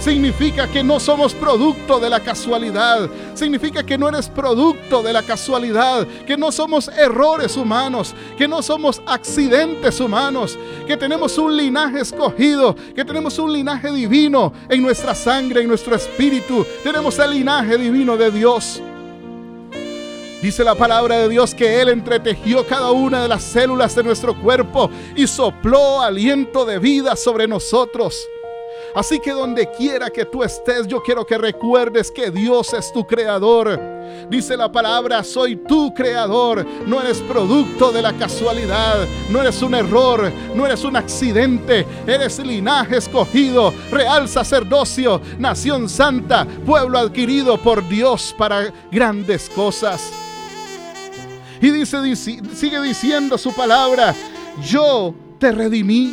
Significa 0.02 0.68
que 0.68 0.84
no 0.84 1.00
somos 1.00 1.34
producto 1.34 2.00
de 2.00 2.10
la 2.10 2.20
casualidad. 2.20 3.08
Significa 3.36 3.84
que 3.84 3.98
no 3.98 4.10
eres 4.10 4.28
producto 4.28 5.04
de 5.04 5.14
la 5.14 5.22
casualidad, 5.22 6.08
que 6.26 6.36
no 6.36 6.52
somos 6.52 6.88
errores 6.90 7.56
humanos, 7.56 8.16
que 8.38 8.48
no 8.48 8.62
somos 8.64 9.02
accidentes 9.06 10.00
humanos, 10.00 10.58
que 10.88 10.98
tenemos 10.98 11.38
un 11.38 11.56
linaje 11.56 12.02
escogido, 12.02 12.76
que 12.96 13.06
tenemos 13.06 13.38
un 13.38 13.54
linaje 13.54 13.92
divino 13.92 14.52
en 14.70 14.82
nuestra 14.82 15.14
sangre, 15.14 15.62
en 15.62 15.68
nuestro 15.68 15.96
espíritu. 15.96 16.66
Tenemos 16.84 17.20
el 17.20 17.32
linaje 17.32 17.78
divino 17.78 18.18
de 18.18 18.32
Dios. 18.32 18.82
Dice 20.42 20.64
la 20.64 20.74
palabra 20.74 21.20
de 21.20 21.30
Dios 21.30 21.54
que 21.54 21.80
Él 21.80 21.90
entretejió 21.90 22.66
cada 22.66 22.90
una 22.90 23.22
de 23.22 23.28
las 23.28 23.44
células 23.44 23.94
de 23.94 24.04
nuestro 24.04 24.36
cuerpo 24.42 24.90
y 25.16 25.28
sopló 25.28 26.02
aliento 26.02 26.66
de 26.66 26.80
vida 26.80 27.16
sobre 27.16 27.48
nosotros. 27.48 28.28
Así 28.94 29.20
que 29.20 29.32
donde 29.32 29.70
quiera 29.72 30.10
que 30.10 30.26
tú 30.26 30.44
estés, 30.44 30.88
yo 30.88 31.02
quiero 31.02 31.26
que 31.26 31.38
recuerdes 31.38 32.12
que 32.12 32.30
Dios 32.30 32.74
es 32.74 32.92
tu 32.92 33.06
creador. 33.06 33.80
Dice 34.30 34.58
la 34.58 34.72
palabra, 34.72 35.24
soy 35.24 35.56
tu 35.56 35.94
creador. 35.94 36.66
No 36.86 37.02
eres 37.02 37.20
producto 37.20 37.92
de 37.92 38.02
la 38.02 38.14
casualidad, 38.14 39.08
no 39.30 39.42
eres 39.42 39.62
un 39.62 39.76
error, 39.76 40.32
no 40.56 40.66
eres 40.66 40.84
un 40.84 40.96
accidente. 40.96 41.86
Eres 42.06 42.40
linaje 42.40 42.98
escogido, 42.98 43.74
real 43.92 44.28
sacerdocio, 44.28 45.22
nación 45.38 45.88
santa, 45.88 46.46
pueblo 46.66 47.00
adquirido 47.00 47.58
por 47.58 47.88
Dios 47.88 48.36
para 48.38 48.74
grandes 48.92 49.50
cosas. 49.50 50.12
Y 51.62 51.70
dice, 51.70 52.16
sigue 52.16 52.82
diciendo 52.82 53.38
su 53.38 53.54
palabra, 53.54 54.16
yo 54.68 55.14
te 55.40 55.52
redimí, 55.52 56.12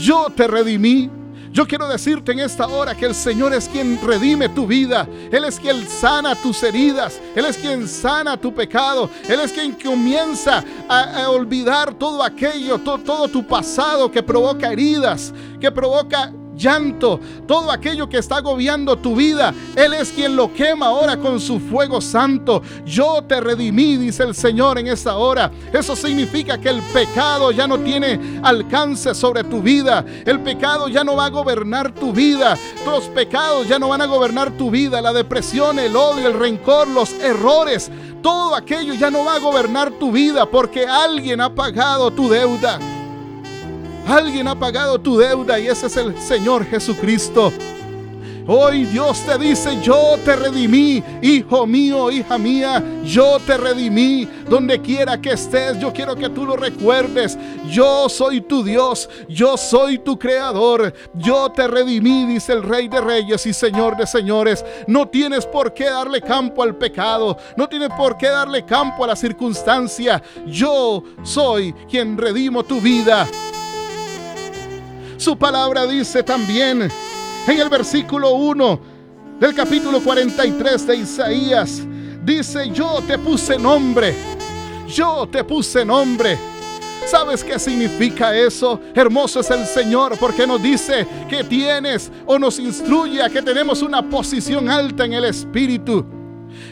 yo 0.00 0.26
te 0.34 0.46
redimí. 0.46 1.15
Yo 1.56 1.66
quiero 1.66 1.88
decirte 1.88 2.32
en 2.32 2.40
esta 2.40 2.66
hora 2.66 2.94
que 2.94 3.06
el 3.06 3.14
Señor 3.14 3.54
es 3.54 3.66
quien 3.66 3.98
redime 4.06 4.50
tu 4.50 4.66
vida. 4.66 5.08
Él 5.32 5.42
es 5.42 5.58
quien 5.58 5.88
sana 5.88 6.34
tus 6.34 6.62
heridas. 6.62 7.18
Él 7.34 7.46
es 7.46 7.56
quien 7.56 7.88
sana 7.88 8.36
tu 8.36 8.52
pecado. 8.52 9.08
Él 9.26 9.40
es 9.40 9.54
quien 9.54 9.72
comienza 9.72 10.62
a, 10.86 11.30
olvidar 11.30 11.94
todo 11.94 12.22
aquello, 12.22 12.76
todo 12.76 13.26
tu 13.28 13.46
pasado 13.46 14.10
que 14.10 14.22
provoca 14.22 14.70
heridas, 14.70 15.32
que 15.58 15.72
provoca 15.72 16.30
llanto, 16.56 17.20
todo 17.46 17.70
aquello 17.70 18.08
que 18.08 18.18
está 18.18 18.36
agobiando 18.36 18.96
tu 18.96 19.14
vida, 19.14 19.54
Él 19.74 19.94
es 19.94 20.10
quien 20.10 20.36
lo 20.36 20.52
quema 20.52 20.86
ahora 20.86 21.16
con 21.16 21.38
su 21.40 21.60
fuego 21.60 22.00
santo. 22.00 22.62
Yo 22.84 23.22
te 23.22 23.40
redimí, 23.40 23.96
dice 23.96 24.22
el 24.22 24.34
Señor 24.34 24.78
en 24.78 24.88
esta 24.88 25.16
hora. 25.16 25.50
Eso 25.72 25.94
significa 25.94 26.58
que 26.58 26.70
el 26.70 26.82
pecado 26.92 27.50
ya 27.52 27.66
no 27.66 27.78
tiene 27.78 28.40
alcance 28.42 29.14
sobre 29.14 29.44
tu 29.44 29.60
vida. 29.60 30.04
El 30.24 30.40
pecado 30.40 30.88
ya 30.88 31.04
no 31.04 31.16
va 31.16 31.26
a 31.26 31.30
gobernar 31.30 31.92
tu 31.92 32.12
vida. 32.12 32.56
Los 32.84 33.04
pecados 33.04 33.68
ya 33.68 33.78
no 33.78 33.88
van 33.88 34.02
a 34.02 34.06
gobernar 34.06 34.50
tu 34.56 34.70
vida. 34.70 35.00
La 35.00 35.12
depresión, 35.12 35.78
el 35.78 35.94
odio, 35.96 36.28
el 36.28 36.38
rencor, 36.38 36.88
los 36.88 37.12
errores. 37.12 37.90
Todo 38.22 38.54
aquello 38.54 38.94
ya 38.94 39.10
no 39.10 39.24
va 39.24 39.34
a 39.34 39.38
gobernar 39.38 39.92
tu 39.92 40.10
vida 40.10 40.46
porque 40.46 40.86
alguien 40.86 41.40
ha 41.40 41.54
pagado 41.54 42.10
tu 42.10 42.28
deuda. 42.28 42.95
Alguien 44.06 44.46
ha 44.46 44.54
pagado 44.54 45.00
tu 45.00 45.18
deuda 45.18 45.58
y 45.58 45.66
ese 45.66 45.86
es 45.86 45.96
el 45.96 46.20
Señor 46.20 46.64
Jesucristo. 46.64 47.52
Hoy 48.48 48.84
Dios 48.84 49.22
te 49.26 49.36
dice, 49.38 49.80
yo 49.82 50.16
te 50.24 50.36
redimí, 50.36 51.02
hijo 51.20 51.66
mío, 51.66 52.12
hija 52.12 52.38
mía, 52.38 52.80
yo 53.04 53.40
te 53.44 53.56
redimí. 53.56 54.28
Donde 54.48 54.80
quiera 54.80 55.20
que 55.20 55.32
estés, 55.32 55.80
yo 55.80 55.92
quiero 55.92 56.14
que 56.14 56.28
tú 56.28 56.46
lo 56.46 56.56
recuerdes. 56.56 57.36
Yo 57.68 58.08
soy 58.08 58.42
tu 58.42 58.62
Dios, 58.62 59.10
yo 59.28 59.56
soy 59.56 59.98
tu 59.98 60.16
creador, 60.16 60.94
yo 61.14 61.50
te 61.50 61.66
redimí, 61.66 62.26
dice 62.26 62.52
el 62.52 62.62
Rey 62.62 62.86
de 62.86 63.00
Reyes 63.00 63.44
y 63.46 63.52
Señor 63.52 63.96
de 63.96 64.06
Señores. 64.06 64.64
No 64.86 65.08
tienes 65.08 65.44
por 65.44 65.74
qué 65.74 65.86
darle 65.86 66.20
campo 66.20 66.62
al 66.62 66.76
pecado, 66.76 67.36
no 67.56 67.68
tienes 67.68 67.90
por 67.96 68.16
qué 68.16 68.28
darle 68.28 68.64
campo 68.64 69.02
a 69.02 69.08
la 69.08 69.16
circunstancia. 69.16 70.22
Yo 70.46 71.02
soy 71.24 71.72
quien 71.90 72.16
redimo 72.16 72.62
tu 72.62 72.80
vida. 72.80 73.26
Su 75.26 75.36
palabra 75.36 75.84
dice 75.88 76.22
también 76.22 76.88
en 77.48 77.60
el 77.60 77.68
versículo 77.68 78.34
1 78.34 78.80
del 79.40 79.56
capítulo 79.56 80.00
43 80.00 80.86
de 80.86 80.96
Isaías, 80.98 81.82
dice, 82.22 82.70
yo 82.70 83.02
te 83.04 83.18
puse 83.18 83.58
nombre, 83.58 84.14
yo 84.86 85.28
te 85.28 85.42
puse 85.42 85.84
nombre. 85.84 86.38
¿Sabes 87.06 87.42
qué 87.42 87.58
significa 87.58 88.36
eso? 88.36 88.80
Hermoso 88.94 89.40
es 89.40 89.50
el 89.50 89.66
Señor 89.66 90.16
porque 90.16 90.46
nos 90.46 90.62
dice 90.62 91.04
que 91.28 91.42
tienes 91.42 92.12
o 92.24 92.38
nos 92.38 92.60
instruye 92.60 93.20
a 93.20 93.28
que 93.28 93.42
tenemos 93.42 93.82
una 93.82 94.08
posición 94.08 94.70
alta 94.70 95.06
en 95.06 95.14
el 95.14 95.24
Espíritu. 95.24 96.06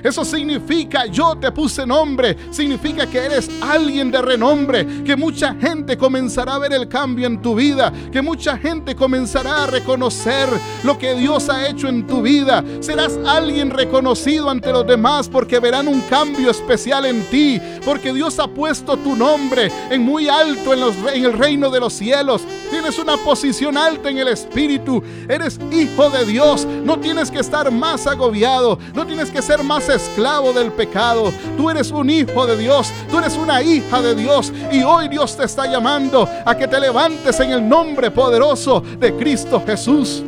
Eso 0.03 0.25
significa 0.25 1.07
yo 1.07 1.37
te 1.37 1.51
puse 1.53 1.87
nombre. 1.87 2.37
Significa 2.51 3.07
que 3.07 3.19
eres 3.19 3.51
alguien 3.61 4.11
de 4.11 4.21
renombre. 4.21 5.05
Que 5.05 5.17
mucha 5.17 5.55
gente 5.55 5.97
comenzará 5.97 6.55
a 6.55 6.59
ver 6.59 6.73
el 6.73 6.89
cambio 6.89 7.27
en 7.27 7.41
tu 7.41 7.55
vida. 7.55 7.93
Que 8.13 8.23
mucha 8.23 8.57
gente 8.57 8.95
comenzará 8.95 9.65
a 9.65 9.67
reconocer 9.67 10.49
lo 10.83 10.99
que 10.99 11.15
Dios 11.15 11.49
ha 11.49 11.69
hecho 11.69 11.89
en 11.89 12.07
tu 12.07 12.23
vida. 12.23 12.65
Serás 12.81 13.19
alguien 13.27 13.71
reconocido 13.71 14.51
ante 14.51 14.73
los 14.73 14.87
demás 14.87 15.29
porque 15.29 15.59
verán 15.59 15.89
un 15.89 16.01
cambio 16.03 16.51
especial 16.51 17.07
en 17.07 17.25
ti. 17.31 17.61
Porque 17.85 18.13
Dios 18.13 18.39
ha 18.39 18.47
puesto 18.47 18.97
tu 18.97 19.17
nombre 19.17 19.71
en 19.91 20.03
muy 20.03 20.29
alto 20.29 20.73
en, 20.73 20.81
los, 20.81 20.95
en 21.13 21.25
el 21.25 21.33
reino 21.33 21.71
de 21.71 21.81
los 21.81 21.93
cielos. 21.93 22.43
Tienes 22.71 22.99
una 22.99 23.17
posición 23.17 23.77
alta 23.77 24.11
en 24.11 24.19
el 24.19 24.29
Espíritu. 24.29 25.03
Eres 25.29 25.59
hijo 25.71 26.11
de 26.11 26.25
Dios. 26.25 26.67
No 26.67 26.99
tienes 26.99 27.31
que 27.31 27.41
estar 27.41 27.71
más 27.71 28.07
agobiado. 28.07 28.79
No 28.95 29.07
tienes 29.07 29.31
que 29.31 29.43
ser 29.43 29.63
más 29.63 29.74
esclavo 29.79 30.53
del 30.53 30.73
pecado. 30.73 31.33
Tú 31.57 31.71
eres 31.71 31.91
un 31.91 32.09
hijo 32.11 32.47
de 32.47 32.57
Dios, 32.57 32.93
tú 33.11 33.19
eres 33.19 33.37
una 33.37 33.63
hija 33.63 34.01
de 34.01 34.15
Dios 34.15 34.53
y 34.73 34.83
hoy 34.83 35.09
Dios 35.09 35.37
te 35.37 35.45
está 35.45 35.67
llamando 35.67 36.29
a 36.45 36.57
que 36.57 36.69
te 36.69 36.81
levantes 36.81 37.39
en 37.41 37.53
el 37.53 37.69
nombre 37.69 38.11
poderoso 38.11 38.81
de 38.81 39.15
Cristo 39.17 39.63
Jesús. 39.67 40.23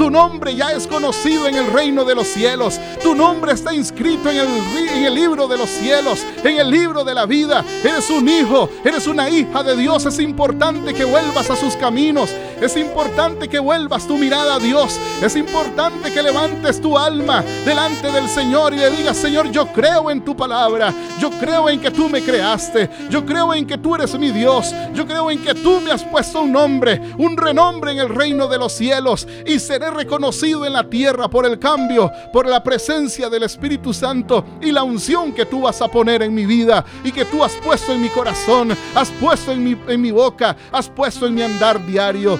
Tu 0.00 0.10
nombre 0.10 0.56
ya 0.56 0.72
es 0.72 0.86
conocido 0.86 1.46
en 1.46 1.56
el 1.56 1.66
reino 1.66 2.06
de 2.06 2.14
los 2.14 2.26
cielos. 2.26 2.80
Tu 3.02 3.14
nombre 3.14 3.52
está 3.52 3.74
inscrito 3.74 4.30
en 4.30 4.38
el, 4.38 5.14
libro 5.14 5.46
de 5.46 5.58
los 5.58 5.68
cielos, 5.68 6.24
en 6.42 6.56
el 6.56 6.70
libro 6.70 7.04
de 7.04 7.14
la 7.14 7.26
vida. 7.26 7.62
Eres 7.84 8.08
un 8.08 8.26
hijo, 8.26 8.70
eres 8.82 9.06
una 9.06 9.28
hija 9.28 9.62
de 9.62 9.76
Dios. 9.76 10.06
Es 10.06 10.18
importante 10.18 10.94
que 10.94 11.04
vuelvas 11.04 11.50
a 11.50 11.56
sus 11.56 11.76
caminos. 11.76 12.30
Es 12.62 12.78
importante 12.78 13.46
que 13.46 13.58
vuelvas 13.58 14.06
tu 14.06 14.16
mirada 14.16 14.54
a 14.54 14.58
Dios. 14.58 14.98
Es 15.20 15.36
importante 15.36 16.10
que 16.10 16.22
levantes 16.22 16.80
tu 16.80 16.96
alma 16.96 17.44
delante 17.66 18.10
del 18.10 18.26
Señor 18.26 18.72
y 18.72 18.78
le 18.78 18.90
digas, 18.90 19.18
Señor, 19.18 19.50
yo 19.50 19.66
creo 19.66 20.10
en 20.10 20.24
tu 20.24 20.34
palabra. 20.34 20.94
Yo 21.18 21.28
creo 21.32 21.68
en 21.68 21.78
que 21.78 21.90
tú 21.90 22.08
me 22.08 22.22
creaste. 22.22 22.88
Yo 23.10 23.26
creo 23.26 23.52
en 23.52 23.66
que 23.66 23.76
tú 23.76 23.96
eres 23.96 24.18
mi 24.18 24.30
Dios. 24.30 24.74
Yo 24.94 25.06
creo 25.06 25.30
en 25.30 25.42
que 25.42 25.54
tú 25.54 25.78
me 25.82 25.90
has 25.90 26.04
puesto 26.04 26.40
un 26.40 26.52
nombre, 26.52 27.02
un 27.18 27.36
renombre 27.36 27.92
en 27.92 27.98
el 27.98 28.08
reino 28.08 28.48
de 28.48 28.56
los 28.56 28.72
cielos. 28.72 29.28
Y 29.44 29.58
seré 29.58 29.89
reconocido 29.90 30.64
en 30.64 30.72
la 30.72 30.88
tierra 30.88 31.28
por 31.28 31.46
el 31.46 31.58
cambio, 31.58 32.10
por 32.32 32.48
la 32.48 32.62
presencia 32.62 33.28
del 33.28 33.42
Espíritu 33.42 33.92
Santo 33.92 34.44
y 34.60 34.72
la 34.72 34.82
unción 34.82 35.32
que 35.32 35.46
tú 35.46 35.62
vas 35.62 35.80
a 35.82 35.88
poner 35.88 36.22
en 36.22 36.34
mi 36.34 36.46
vida 36.46 36.84
y 37.04 37.12
que 37.12 37.24
tú 37.24 37.44
has 37.44 37.52
puesto 37.56 37.92
en 37.92 38.02
mi 38.02 38.08
corazón, 38.08 38.76
has 38.94 39.10
puesto 39.10 39.52
en 39.52 39.62
mi, 39.62 39.76
en 39.88 40.00
mi 40.00 40.10
boca, 40.10 40.56
has 40.72 40.88
puesto 40.88 41.26
en 41.26 41.34
mi 41.34 41.42
andar 41.42 41.84
diario. 41.86 42.38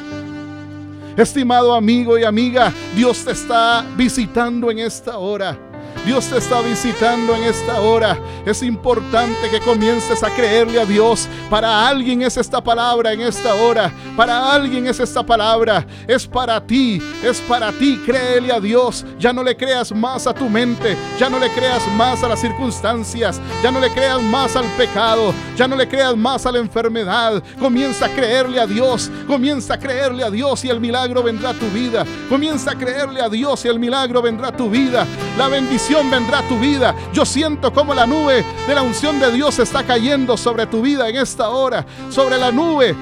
Estimado 1.17 1.75
amigo 1.75 2.19
y 2.19 2.25
amiga, 2.25 2.73
Dios 2.95 3.25
te 3.25 3.33
está 3.33 3.85
visitando 3.97 4.71
en 4.71 4.79
esta 4.79 5.19
hora. 5.19 5.70
Dios 6.05 6.27
te 6.29 6.39
está 6.39 6.61
visitando 6.63 7.35
en 7.37 7.45
esta 7.45 7.81
hora. 7.81 8.19
Es 8.47 8.63
importante 8.63 9.51
que 9.51 9.61
comiences 9.61 10.23
a 10.23 10.31
creerle 10.31 10.81
a 10.81 10.87
Dios. 10.87 11.29
Para 11.51 11.87
alguien 11.87 12.23
es 12.23 12.37
esta 12.37 12.63
palabra 12.63 13.13
en 13.13 13.21
esta 13.21 13.55
hora. 13.55 13.93
Para 14.17 14.53
alguien 14.53 14.87
es 14.87 14.99
esta 14.99 15.23
palabra. 15.23 15.87
Es 16.07 16.27
para 16.27 16.61
ti. 16.65 17.03
Es 17.23 17.41
para 17.41 17.71
ti. 17.73 18.01
Créele 18.07 18.51
a 18.53 18.61
Dios. 18.61 19.05
Ya 19.19 19.33
no 19.33 19.43
le 19.43 19.57
creas 19.57 19.93
más 19.93 20.27
a 20.27 20.33
tu 20.33 20.49
mente. 20.49 20.97
Ya 21.19 21.29
no 21.29 21.39
le 21.39 21.51
creas 21.51 21.87
más 21.97 22.23
a 22.23 22.29
las 22.29 22.41
circunstancias. 22.41 23.41
Ya 23.63 23.71
no 23.71 23.79
le 23.79 23.91
creas 23.91 24.23
más 24.23 24.57
al 24.57 24.67
pecado. 24.77 25.35
Ya 25.57 25.69
no 25.69 25.77
le 25.77 25.87
creas 25.87 26.17
más 26.17 26.47
a 26.47 26.53
la 26.53 26.59
enfermedad. 26.59 27.43
Comienza 27.59 28.07
a 28.07 28.09
creerle 28.09 28.59
a 28.59 28.67
Dios. 28.67 29.11
Comienza 29.27 29.75
a 29.75 29.79
creerle 29.79 30.25
a 30.25 30.31
Dios 30.31 30.65
y 30.65 30.71
el 30.71 30.81
milagro 30.81 31.23
vendrá 31.23 31.51
a 31.51 31.55
tu 31.55 31.69
vida. 31.69 32.07
Comienza 32.29 32.71
a 32.71 32.75
creerle 32.75 33.21
a 33.21 33.29
Dios 33.29 33.65
y 33.67 33.69
el 33.69 33.79
milagro 33.79 34.23
vendrá 34.23 34.49
a 34.49 34.57
tu 34.57 34.71
vida. 34.71 35.07
La 35.37 35.49
bendición 35.49 35.80
vendrá 36.11 36.39
a 36.41 36.49
tu 36.49 36.59
vida. 36.59 36.95
Yo 37.13 37.25
siento 37.25 37.73
como 37.73 37.95
la 37.95 38.07
nube 38.07 38.45
de 38.67 38.75
la 38.75 38.83
unción 38.83 39.19
de 39.19 39.33
Dios 39.33 39.59
está 39.59 39.85
cayendo 39.85 40.37
sobre 40.37 40.67
tu 40.67 40.83
vida 40.83 41.09
en 41.09 41.17
esta 41.17 41.49
hora. 41.51 41.85
Sobre 42.11 42.39
la 42.39 42.51
nube 42.51 42.95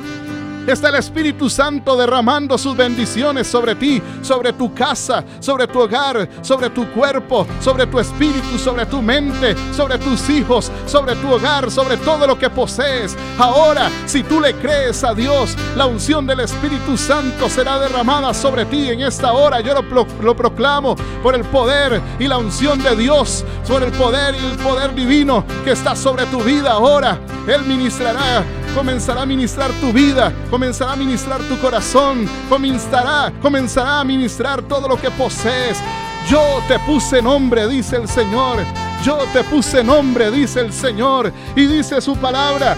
Está 0.68 0.90
el 0.90 0.96
Espíritu 0.96 1.48
Santo 1.48 1.96
derramando 1.96 2.58
sus 2.58 2.76
bendiciones 2.76 3.46
sobre 3.46 3.74
ti, 3.74 4.02
sobre 4.20 4.52
tu 4.52 4.74
casa, 4.74 5.24
sobre 5.40 5.66
tu 5.66 5.80
hogar, 5.80 6.28
sobre 6.42 6.68
tu 6.68 6.86
cuerpo, 6.92 7.46
sobre 7.58 7.86
tu 7.86 7.98
espíritu, 7.98 8.58
sobre 8.58 8.84
tu 8.84 9.00
mente, 9.00 9.56
sobre 9.74 9.96
tus 9.96 10.28
hijos, 10.28 10.70
sobre 10.84 11.16
tu 11.16 11.32
hogar, 11.32 11.70
sobre 11.70 11.96
todo 11.96 12.26
lo 12.26 12.38
que 12.38 12.50
posees. 12.50 13.16
Ahora, 13.38 13.90
si 14.04 14.22
tú 14.22 14.42
le 14.42 14.52
crees 14.56 15.02
a 15.04 15.14
Dios, 15.14 15.56
la 15.74 15.86
unción 15.86 16.26
del 16.26 16.40
Espíritu 16.40 16.98
Santo 16.98 17.48
será 17.48 17.78
derramada 17.78 18.34
sobre 18.34 18.66
ti 18.66 18.90
en 18.90 19.00
esta 19.00 19.32
hora. 19.32 19.60
Yo 19.60 19.72
lo, 19.72 20.36
proclamo 20.36 20.96
por 21.22 21.34
el 21.34 21.44
poder 21.44 22.02
y 22.18 22.28
la 22.28 22.36
unción 22.36 22.82
de 22.82 22.94
Dios, 22.94 23.42
sobre 23.64 23.86
el 23.86 23.92
poder 23.92 24.34
y 24.34 24.44
el 24.44 24.58
poder 24.58 24.94
divino 24.94 25.46
que 25.64 25.72
está 25.72 25.96
sobre 25.96 26.26
tu 26.26 26.42
vida 26.42 26.72
ahora. 26.72 27.18
Él 27.46 27.62
ministrará 27.62 28.44
comenzará 28.78 29.22
a 29.22 29.26
ministrar 29.26 29.72
tu 29.80 29.92
vida, 29.92 30.32
comenzará 30.50 30.92
a 30.92 30.96
ministrar 30.96 31.40
tu 31.42 31.58
corazón, 31.58 32.28
comenzará, 32.48 33.32
comenzará 33.42 33.98
a 33.98 34.04
ministrar 34.04 34.62
todo 34.62 34.86
lo 34.86 34.96
que 34.96 35.10
posees. 35.10 35.78
Yo 36.28 36.40
te 36.68 36.78
puse 36.78 37.20
nombre, 37.20 37.66
dice 37.66 37.96
el 37.96 38.06
Señor. 38.06 38.58
Yo 39.02 39.18
te 39.32 39.42
puse 39.42 39.82
nombre, 39.82 40.30
dice 40.30 40.60
el 40.60 40.72
Señor. 40.72 41.32
Y 41.56 41.66
dice 41.66 42.00
su 42.00 42.16
palabra. 42.18 42.76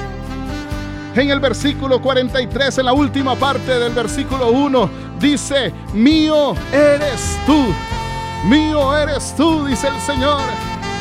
En 1.15 1.29
el 1.29 1.39
versículo 1.39 2.01
43, 2.01 2.79
en 2.79 2.87
la 2.87 2.95
última 2.95 3.37
parte 3.37 3.79
del 3.79 3.93
versículo 3.93 4.53
1, 4.53 4.91
dice, 5.21 5.71
mío 5.93 6.55
eres 6.73 7.39
tú. 7.45 7.75
Mío 8.47 8.97
eres 8.97 9.35
tú, 9.37 9.67
dice 9.67 9.89
el 9.89 10.01
Señor. 10.01 10.41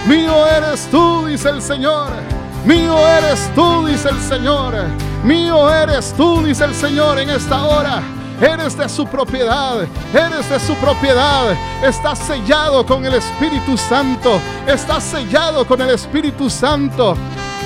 Mío 0.10 0.46
eres 0.46 0.90
tú, 0.92 1.26
dice 1.26 1.48
el 1.48 1.62
Señor. 1.62 2.39
Mío 2.66 2.98
eres 3.08 3.50
tú, 3.56 3.86
dice 3.86 4.10
el 4.10 4.20
Señor. 4.20 4.76
Mío 5.24 5.70
eres 5.70 6.14
tú, 6.16 6.44
dice 6.44 6.66
el 6.66 6.76
Señor 6.76 7.20
en 7.20 7.30
esta 7.30 7.64
hora. 7.64 8.02
Eres 8.42 8.78
de 8.78 8.88
su 8.88 9.06
propiedad, 9.06 9.82
eres 10.14 10.50
de 10.50 10.60
su 10.60 10.74
propiedad. 10.76 11.54
Estás 11.84 12.20
sellado 12.20 12.86
con 12.86 13.06
el 13.06 13.16
Espíritu 13.16 13.78
Santo. 13.78 14.40
Estás 14.66 15.04
sellado 15.04 15.66
con 15.66 15.82
el 15.82 15.90
Espíritu 15.90 16.50
Santo. 16.50 17.18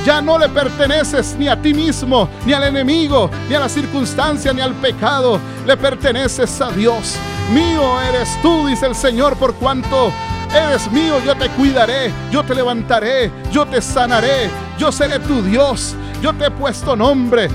Ya 0.06 0.22
no 0.22 0.38
le 0.38 0.50
perteneces 0.50 1.36
ni 1.38 1.48
a 1.48 1.62
ti 1.62 1.74
mismo, 1.74 2.28
ni 2.46 2.54
al 2.54 2.64
enemigo, 2.64 3.30
ni 3.48 3.56
a 3.56 3.62
la 3.62 3.70
circunstancia, 3.70 4.52
ni 4.52 4.62
al 4.62 4.74
pecado. 4.74 5.40
Le 5.66 5.78
perteneces 5.78 6.60
a 6.60 6.72
Dios. 6.72 7.16
Mío 7.52 8.02
eres 8.02 8.30
tú, 8.42 8.68
dice 8.68 8.88
el 8.88 8.96
Señor, 8.96 9.38
por 9.38 9.54
cuanto 9.56 10.12
Eres 10.54 10.92
mío, 10.92 11.20
yo 11.26 11.36
te 11.36 11.50
cuidaré, 11.50 12.14
yo 12.30 12.44
te 12.44 12.54
levantaré, 12.54 13.32
yo 13.52 13.66
te 13.66 13.82
sanaré, 13.82 14.52
yo 14.78 14.92
seré 14.92 15.20
tu 15.20 15.42
Dios, 15.42 15.96
yo 16.22 16.34
te 16.34 16.46
he 16.46 16.52
puesto 16.52 16.96
nombre. 16.96 17.50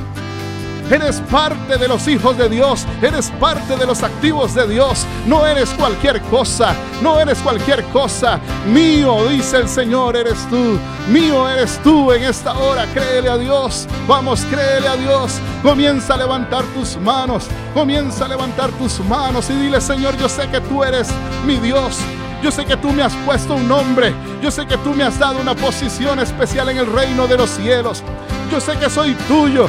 Eres 0.90 1.20
parte 1.30 1.76
de 1.76 1.86
los 1.86 2.08
hijos 2.08 2.38
de 2.38 2.48
Dios, 2.48 2.86
eres 3.02 3.30
parte 3.38 3.76
de 3.76 3.84
los 3.84 4.02
activos 4.02 4.54
de 4.54 4.66
Dios, 4.66 5.04
no 5.26 5.46
eres 5.46 5.68
cualquier 5.70 6.18
cosa, 6.22 6.74
no 7.02 7.20
eres 7.20 7.38
cualquier 7.40 7.84
cosa. 7.86 8.40
Mío, 8.72 9.28
dice 9.28 9.58
el 9.58 9.68
Señor, 9.68 10.16
eres 10.16 10.38
tú, 10.48 10.78
mío 11.10 11.46
eres 11.46 11.78
tú 11.84 12.10
en 12.10 12.22
esta 12.22 12.56
hora, 12.58 12.86
créele 12.94 13.28
a 13.28 13.36
Dios, 13.36 13.86
vamos, 14.06 14.46
créele 14.50 14.88
a 14.88 14.96
Dios, 14.96 15.34
comienza 15.62 16.14
a 16.14 16.16
levantar 16.16 16.64
tus 16.74 16.96
manos, 16.96 17.48
comienza 17.74 18.24
a 18.24 18.28
levantar 18.28 18.70
tus 18.72 18.98
manos 19.00 19.50
y 19.50 19.54
dile, 19.56 19.82
Señor, 19.82 20.16
yo 20.16 20.26
sé 20.26 20.48
que 20.48 20.62
tú 20.62 20.82
eres 20.82 21.08
mi 21.44 21.56
Dios, 21.56 21.98
yo 22.42 22.50
sé 22.50 22.64
que 22.64 22.76
tú 22.76 22.90
me 22.92 23.02
has 23.02 23.14
puesto 23.26 23.54
un 23.54 23.66
nombre. 23.66 24.14
Yo 24.42 24.50
sé 24.50 24.66
que 24.66 24.76
tú 24.78 24.94
me 24.94 25.04
has 25.04 25.18
dado 25.18 25.40
una 25.40 25.54
posición 25.54 26.20
especial 26.20 26.68
en 26.68 26.78
el 26.78 26.86
reino 26.86 27.26
de 27.26 27.36
los 27.36 27.50
cielos. 27.50 28.02
Yo 28.50 28.60
sé 28.60 28.76
que 28.78 28.88
soy 28.88 29.14
tuyo. 29.26 29.66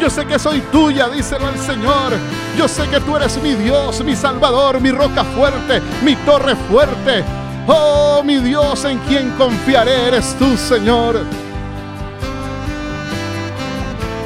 Yo 0.00 0.08
sé 0.08 0.24
que 0.24 0.38
soy 0.38 0.60
tuya, 0.72 1.08
díselo 1.08 1.46
al 1.46 1.58
Señor. 1.58 2.12
Yo 2.56 2.68
sé 2.68 2.88
que 2.88 3.00
tú 3.00 3.16
eres 3.16 3.40
mi 3.42 3.54
Dios, 3.54 4.02
mi 4.02 4.16
Salvador, 4.16 4.80
mi 4.80 4.90
roca 4.90 5.24
fuerte, 5.24 5.82
mi 6.02 6.16
torre 6.16 6.56
fuerte. 6.56 7.22
Oh, 7.66 8.22
mi 8.24 8.38
Dios, 8.38 8.84
en 8.86 8.98
quien 9.00 9.30
confiaré 9.32 10.08
eres 10.08 10.34
tú, 10.38 10.56
Señor. 10.56 11.20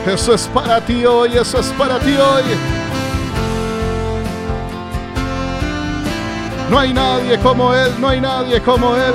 Eso 0.07 0.35
es 0.35 0.47
para 0.49 0.81
ti 0.81 1.05
hoy, 1.07 1.37
eso 1.37 1.59
es 1.59 1.67
para 1.79 1.99
ti 1.99 2.15
hoy. 2.15 2.43
No 6.71 6.79
hay 6.79 6.93
nadie 6.93 7.39
como 7.39 7.75
Él, 7.75 7.93
no 8.01 8.09
hay 8.09 8.21
nadie 8.21 8.61
como 8.61 8.97
Él. 8.97 9.15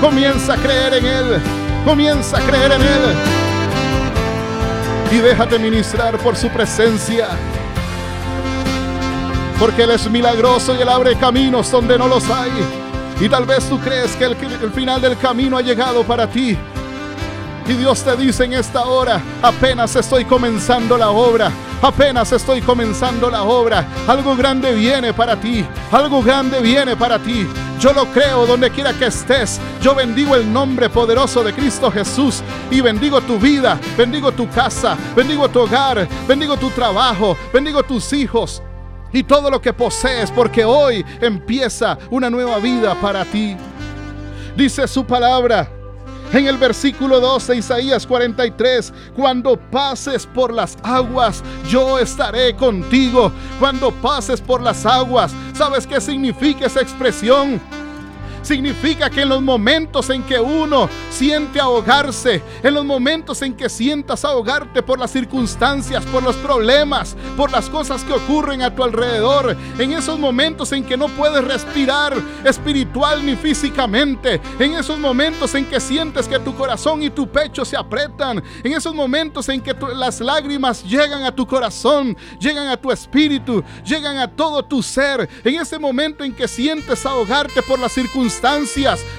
Comienza 0.00 0.54
a 0.54 0.56
creer 0.56 0.94
en 0.94 1.06
Él, 1.06 1.42
comienza 1.84 2.38
a 2.38 2.40
creer 2.40 2.72
en 2.72 2.82
Él. 2.82 3.34
Y 5.12 5.18
déjate 5.18 5.58
ministrar 5.58 6.18
por 6.18 6.36
su 6.36 6.48
presencia. 6.48 7.28
Porque 9.58 9.84
Él 9.84 9.90
es 9.90 10.10
milagroso 10.10 10.74
y 10.74 10.82
Él 10.82 10.88
abre 10.88 11.16
caminos 11.16 11.70
donde 11.70 11.96
no 11.98 12.08
los 12.08 12.28
hay. 12.30 12.50
Y 13.20 13.28
tal 13.28 13.44
vez 13.44 13.68
tú 13.68 13.78
crees 13.78 14.16
que 14.16 14.24
el, 14.24 14.72
final 14.72 15.00
del 15.00 15.16
camino 15.16 15.56
ha 15.56 15.62
llegado 15.62 16.02
para 16.02 16.26
ti. 16.26 16.58
Y 17.66 17.72
Dios 17.74 18.02
te 18.02 18.16
dice 18.16 18.44
en 18.44 18.54
esta 18.54 18.84
hora, 18.84 19.20
apenas 19.40 19.94
estoy 19.94 20.24
comenzando 20.24 20.98
la 20.98 21.10
obra. 21.10 21.50
Apenas 21.84 22.32
estoy 22.32 22.62
comenzando 22.62 23.28
la 23.28 23.42
obra. 23.42 23.86
Algo 24.08 24.34
grande 24.34 24.72
viene 24.72 25.12
para 25.12 25.36
ti. 25.36 25.62
Algo 25.92 26.22
grande 26.22 26.62
viene 26.62 26.96
para 26.96 27.18
ti. 27.18 27.46
Yo 27.78 27.92
lo 27.92 28.06
creo 28.06 28.46
donde 28.46 28.70
quiera 28.70 28.94
que 28.94 29.04
estés. 29.04 29.60
Yo 29.82 29.94
bendigo 29.94 30.34
el 30.34 30.50
nombre 30.50 30.88
poderoso 30.88 31.44
de 31.44 31.52
Cristo 31.52 31.90
Jesús 31.90 32.42
y 32.70 32.80
bendigo 32.80 33.20
tu 33.20 33.38
vida, 33.38 33.78
bendigo 33.98 34.32
tu 34.32 34.48
casa, 34.48 34.96
bendigo 35.14 35.46
tu 35.50 35.60
hogar, 35.60 36.08
bendigo 36.26 36.56
tu 36.56 36.70
trabajo, 36.70 37.36
bendigo 37.52 37.82
tus 37.82 38.14
hijos 38.14 38.62
y 39.12 39.22
todo 39.22 39.50
lo 39.50 39.60
que 39.60 39.74
posees 39.74 40.30
porque 40.30 40.64
hoy 40.64 41.04
empieza 41.20 41.98
una 42.10 42.30
nueva 42.30 42.60
vida 42.60 42.94
para 42.94 43.26
ti. 43.26 43.58
Dice 44.56 44.88
su 44.88 45.04
palabra 45.04 45.68
en 46.38 46.48
el 46.48 46.58
versículo 46.58 47.20
2 47.20 47.46
de 47.46 47.56
Isaías 47.56 48.06
43, 48.06 48.92
cuando 49.14 49.56
pases 49.56 50.26
por 50.26 50.52
las 50.52 50.76
aguas, 50.82 51.42
yo 51.68 51.98
estaré 51.98 52.56
contigo. 52.56 53.30
Cuando 53.60 53.92
pases 53.92 54.40
por 54.40 54.60
las 54.60 54.84
aguas, 54.84 55.32
¿sabes 55.52 55.86
qué 55.86 56.00
significa 56.00 56.66
esa 56.66 56.80
expresión? 56.80 57.60
Significa 58.44 59.08
que 59.08 59.22
en 59.22 59.30
los 59.30 59.40
momentos 59.40 60.10
en 60.10 60.22
que 60.22 60.38
uno 60.38 60.88
siente 61.10 61.58
ahogarse, 61.58 62.42
en 62.62 62.74
los 62.74 62.84
momentos 62.84 63.40
en 63.40 63.54
que 63.54 63.70
sientas 63.70 64.22
ahogarte 64.22 64.82
por 64.82 64.98
las 64.98 65.10
circunstancias, 65.10 66.04
por 66.04 66.22
los 66.22 66.36
problemas, 66.36 67.16
por 67.38 67.50
las 67.50 67.70
cosas 67.70 68.04
que 68.04 68.12
ocurren 68.12 68.60
a 68.60 68.74
tu 68.74 68.84
alrededor, 68.84 69.56
en 69.78 69.92
esos 69.92 70.18
momentos 70.18 70.72
en 70.72 70.84
que 70.84 70.94
no 70.94 71.08
puedes 71.08 71.42
respirar 71.42 72.12
espiritual 72.44 73.24
ni 73.24 73.34
físicamente, 73.34 74.42
en 74.58 74.74
esos 74.74 74.98
momentos 74.98 75.54
en 75.54 75.64
que 75.64 75.80
sientes 75.80 76.28
que 76.28 76.38
tu 76.38 76.54
corazón 76.54 77.02
y 77.02 77.08
tu 77.08 77.26
pecho 77.26 77.64
se 77.64 77.78
apretan, 77.78 78.44
en 78.62 78.72
esos 78.74 78.94
momentos 78.94 79.48
en 79.48 79.62
que 79.62 79.74
las 79.96 80.20
lágrimas 80.20 80.84
llegan 80.84 81.24
a 81.24 81.34
tu 81.34 81.46
corazón, 81.46 82.14
llegan 82.38 82.68
a 82.68 82.76
tu 82.76 82.92
espíritu, 82.92 83.64
llegan 83.86 84.18
a 84.18 84.30
todo 84.30 84.62
tu 84.62 84.82
ser, 84.82 85.30
en 85.42 85.60
ese 85.60 85.78
momento 85.78 86.24
en 86.24 86.34
que 86.34 86.46
sientes 86.46 87.06
ahogarte 87.06 87.62
por 87.62 87.78
las 87.78 87.92
circunstancias, 87.92 88.33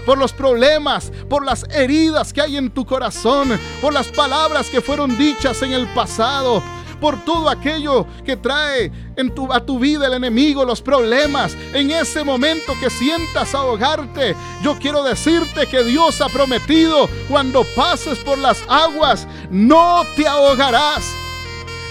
por 0.06 0.18
los 0.18 0.34
problemas, 0.34 1.12
por 1.30 1.46
las 1.46 1.66
heridas 1.72 2.32
que 2.34 2.42
hay 2.42 2.58
en 2.58 2.70
tu 2.70 2.86
corazón, 2.86 3.60
por 3.82 3.94
las 3.94 4.08
palabras 4.08 4.70
que 4.70 4.82
fueron 4.82 5.18
dichas 5.18 5.62
en 5.62 5.74
el 5.74 5.88
pasado, 5.88 6.62
por 7.02 7.24
todo 7.26 7.50
aquello 7.50 8.06
que 8.26 8.38
trae 8.38 8.92
en 9.16 9.34
tu, 9.34 9.52
a 9.52 9.66
tu 9.66 9.80
vida 9.80 10.08
el 10.08 10.14
enemigo, 10.14 10.66
los 10.66 10.82
problemas. 10.82 11.56
En 11.74 11.92
ese 11.92 12.24
momento 12.24 12.74
que 12.80 12.90
sientas 12.90 13.56
ahogarte, 13.56 14.36
yo 14.62 14.78
quiero 14.80 15.04
decirte 15.04 15.68
que 15.68 15.84
Dios 15.84 16.22
ha 16.22 16.30
prometido, 16.30 17.10
cuando 17.30 17.64
pases 17.76 18.20
por 18.20 18.38
las 18.38 18.64
aguas, 18.68 19.28
no 19.50 20.04
te 20.16 20.28
ahogarás. 20.28 21.04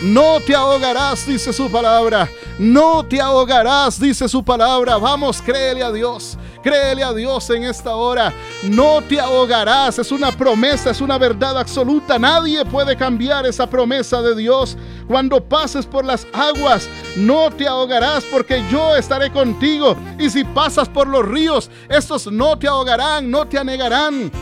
No 0.02 0.40
te 0.40 0.54
ahogarás, 0.54 1.26
dice 1.26 1.52
su 1.52 1.70
palabra. 1.70 2.28
No 2.58 3.04
te 3.06 3.20
ahogarás, 3.20 3.98
dice 3.98 4.28
su 4.28 4.44
palabra. 4.44 4.98
Vamos, 4.98 5.40
créele 5.40 5.82
a 5.82 5.90
Dios. 5.90 6.36
Créele 6.64 7.04
a 7.04 7.12
Dios 7.12 7.50
en 7.50 7.64
esta 7.64 7.94
hora. 7.94 8.32
No 8.62 9.02
te 9.02 9.20
ahogarás. 9.20 9.98
Es 9.98 10.10
una 10.10 10.32
promesa, 10.32 10.90
es 10.90 11.02
una 11.02 11.18
verdad 11.18 11.58
absoluta. 11.58 12.18
Nadie 12.18 12.64
puede 12.64 12.96
cambiar 12.96 13.44
esa 13.44 13.68
promesa 13.68 14.22
de 14.22 14.34
Dios. 14.34 14.78
Cuando 15.06 15.44
pases 15.44 15.84
por 15.84 16.06
las 16.06 16.26
aguas, 16.32 16.88
no 17.16 17.50
te 17.50 17.68
ahogarás 17.68 18.24
porque 18.24 18.64
yo 18.70 18.96
estaré 18.96 19.30
contigo. 19.30 19.94
Y 20.18 20.30
si 20.30 20.42
pasas 20.42 20.88
por 20.88 21.06
los 21.06 21.28
ríos, 21.28 21.70
estos 21.90 22.32
no 22.32 22.58
te 22.58 22.66
ahogarán, 22.66 23.30
no 23.30 23.46
te 23.46 23.58
anegarán. 23.58 24.32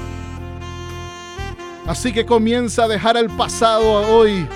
Así 1.89 2.13
que 2.13 2.25
comienza 2.25 2.85
a 2.85 2.89
dejar 2.89 3.17
el 3.17 3.29
pasado 3.31 4.15
hoy 4.15 4.47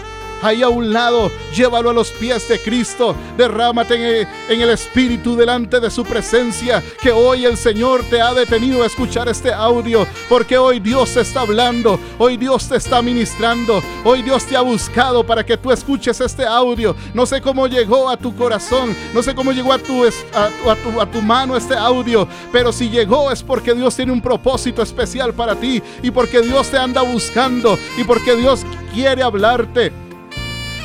ahí 0.42 0.62
a 0.62 0.68
un 0.68 0.92
lado, 0.92 1.30
llévalo 1.54 1.90
a 1.90 1.94
los 1.94 2.10
pies 2.10 2.48
de 2.48 2.60
Cristo, 2.60 3.14
derrámate 3.36 4.22
en 4.48 4.60
el, 4.60 4.66
Espíritu 4.66 5.36
delante 5.36 5.80
de 5.80 5.90
su 5.90 6.04
presencia, 6.04 6.82
que 7.00 7.12
hoy 7.12 7.44
el 7.44 7.56
Señor 7.56 8.02
te 8.10 8.20
ha 8.20 8.34
detenido 8.34 8.82
a 8.82 8.86
escuchar 8.86 9.28
este 9.28 9.52
audio, 9.52 10.06
porque 10.28 10.58
hoy 10.58 10.80
Dios 10.80 11.16
está 11.16 11.42
hablando, 11.42 11.98
hoy 12.18 12.36
Dios 12.36 12.68
te 12.68 12.76
está 12.76 13.00
ministrando, 13.00 13.82
hoy 14.04 14.22
Dios 14.22 14.44
te 14.44 14.56
ha 14.56 14.60
buscado 14.60 15.24
para 15.24 15.46
que 15.46 15.56
tú 15.56 15.70
escuches 15.70 16.20
este 16.20 16.44
audio. 16.44 16.94
No 17.14 17.26
sé 17.26 17.40
cómo 17.40 17.66
llegó 17.66 18.10
a 18.10 18.16
tu 18.16 18.34
corazón, 18.34 18.94
no 19.14 19.22
sé 19.22 19.34
cómo 19.34 19.52
llegó 19.52 19.72
a 19.72 19.78
tu, 19.78 20.04
a, 20.04 21.02
a 21.02 21.06
tu 21.06 21.22
mano 21.22 21.56
este 21.56 21.74
audio, 21.74 22.28
pero 22.52 22.72
si 22.72 22.90
llegó 22.90 23.30
es 23.30 23.42
porque 23.42 23.74
Dios 23.74 23.94
tiene 23.94 24.12
un 24.12 24.20
propósito 24.20 24.82
especial 24.82 25.32
para 25.32 25.54
ti 25.54 25.82
y 26.02 26.10
porque 26.10 26.40
Dios 26.40 26.68
te 26.68 26.78
anda 26.78 27.02
buscando 27.02 27.78
y 27.96 28.04
porque 28.04 28.36
Dios 28.36 28.64
quiere 28.92 29.22
hablarte. 29.22 30.05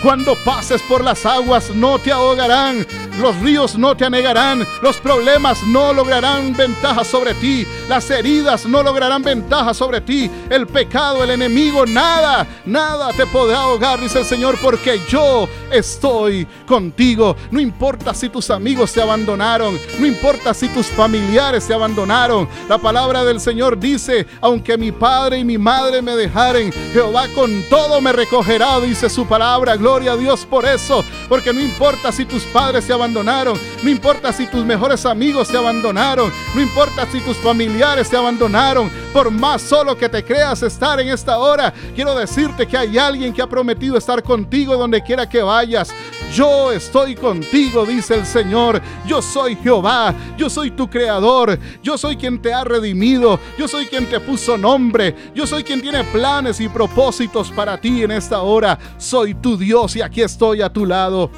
Cuando 0.02 0.36
pases 0.36 0.82
por 0.82 1.04
las 1.04 1.28
aguas 1.28 1.70
no 1.76 2.00
te 2.00 2.12
ahogarán, 2.12 2.88
los 3.20 3.38
ríos 3.40 3.78
no 3.78 3.96
te 3.96 4.04
anegarán, 4.04 4.66
los 4.82 4.98
problemas 4.98 5.62
no 5.68 5.94
lograrán 5.94 6.56
ventaja 6.56 7.04
sobre 7.04 7.36
ti, 7.36 7.68
las 7.88 8.10
heridas 8.10 8.66
no 8.66 8.82
lograrán 8.82 9.22
ventaja 9.22 9.76
sobre 9.76 10.02
ti, 10.02 10.30
el 10.50 10.66
pecado, 10.66 11.24
el 11.24 11.30
enemigo, 11.30 11.86
nada, 11.86 12.48
nada 12.66 13.14
te 13.14 13.28
podrá 13.28 13.60
ahogar, 13.60 14.02
dice 14.02 14.20
el 14.20 14.26
Señor, 14.26 14.58
porque 14.60 15.00
yo 15.08 15.48
estoy 15.72 16.48
contigo. 16.66 17.36
No 17.52 17.60
importa 17.60 18.16
si 18.16 18.30
tus 18.30 18.50
amigos 18.50 18.94
te 18.94 19.04
abandonaron, 19.04 19.80
no 20.00 20.08
importa 20.08 20.56
si 20.56 20.68
tus 20.70 20.88
familiares 20.88 21.68
te 21.68 21.76
abandonaron. 21.76 22.50
La 22.68 22.80
palabra 22.80 23.24
del 23.24 23.40
Señor 23.40 23.80
dice, 23.80 24.26
aunque 24.42 24.80
mi 24.80 24.92
padre 24.92 25.38
y 25.38 25.46
mi 25.46 25.60
madre 25.60 26.02
me 26.02 26.16
dejaren, 26.16 26.74
Jehová 26.92 27.28
con 27.36 27.64
todo 27.70 28.02
me 28.02 28.12
recogerá, 28.14 28.80
dice 28.80 29.08
su 29.08 29.28
palabra. 29.28 29.76
Gloria 29.76 29.91
a 29.92 30.16
Dios 30.16 30.46
por 30.46 30.66
eso, 30.66 31.04
porque 31.28 31.52
no 31.52 31.60
importa 31.60 32.12
si 32.14 32.26
tus 32.26 32.44
padres 32.44 32.88
te 32.88 32.94
abandonaron, 32.94 33.60
no 33.84 33.90
importa 33.90 34.32
si 34.32 34.48
tus 34.48 34.64
mejores 34.64 35.06
amigos 35.06 35.50
te 35.50 35.58
abandonaron, 35.58 36.32
no 36.56 36.62
importa 36.62 37.06
si 37.12 37.20
tus 37.20 37.36
familiares 37.38 38.10
te 38.10 38.16
abandonaron, 38.16 38.90
por 39.12 39.30
más 39.30 39.62
solo 39.62 39.98
que 39.98 40.08
te 40.08 40.24
creas 40.24 40.64
estar 40.64 41.00
en 41.02 41.10
esta 41.10 41.38
hora, 41.38 41.74
quiero 41.94 42.16
decirte 42.16 42.66
que 42.66 42.78
hay 42.78 42.98
alguien 42.98 43.34
que 43.34 43.42
ha 43.42 43.48
prometido 43.48 43.98
estar 43.98 44.24
contigo 44.24 44.78
donde 44.78 45.04
quiera 45.04 45.28
que 45.28 45.42
vayas. 45.42 45.94
Yo 46.34 46.72
estoy 46.72 47.16
contigo, 47.16 47.86
dice 47.86 48.16
el 48.16 48.26
Señor. 48.26 48.82
Yo 49.06 49.22
soy 49.22 49.58
Jehová, 49.58 50.16
yo 50.38 50.50
soy 50.50 50.72
tu 50.72 50.90
creador, 50.90 51.60
yo 51.84 51.98
soy 51.98 52.16
quien 52.16 52.42
te 52.42 52.54
ha 52.54 52.64
redimido, 52.64 53.38
yo 53.58 53.68
soy 53.68 53.86
quien 53.86 54.06
te 54.08 54.20
puso 54.20 54.58
nombre, 54.58 55.14
yo 55.36 55.46
soy 55.46 55.64
quien 55.64 55.82
tiene 55.82 56.06
planes 56.06 56.62
y 56.62 56.70
propósitos 56.70 57.52
para 57.52 57.80
ti 57.80 58.04
en 58.04 58.12
esta 58.12 58.42
hora. 58.42 58.80
Soy 58.98 59.34
tu 59.36 59.58
Dios 59.58 59.96
y 59.98 60.02
aquí 60.02 60.22
estoy 60.22 60.62
a 60.62 60.72
tu 60.72 60.86
lado. 60.86 61.30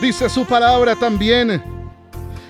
Dice 0.00 0.28
su 0.30 0.46
palabra 0.46 0.96
también 0.96 1.75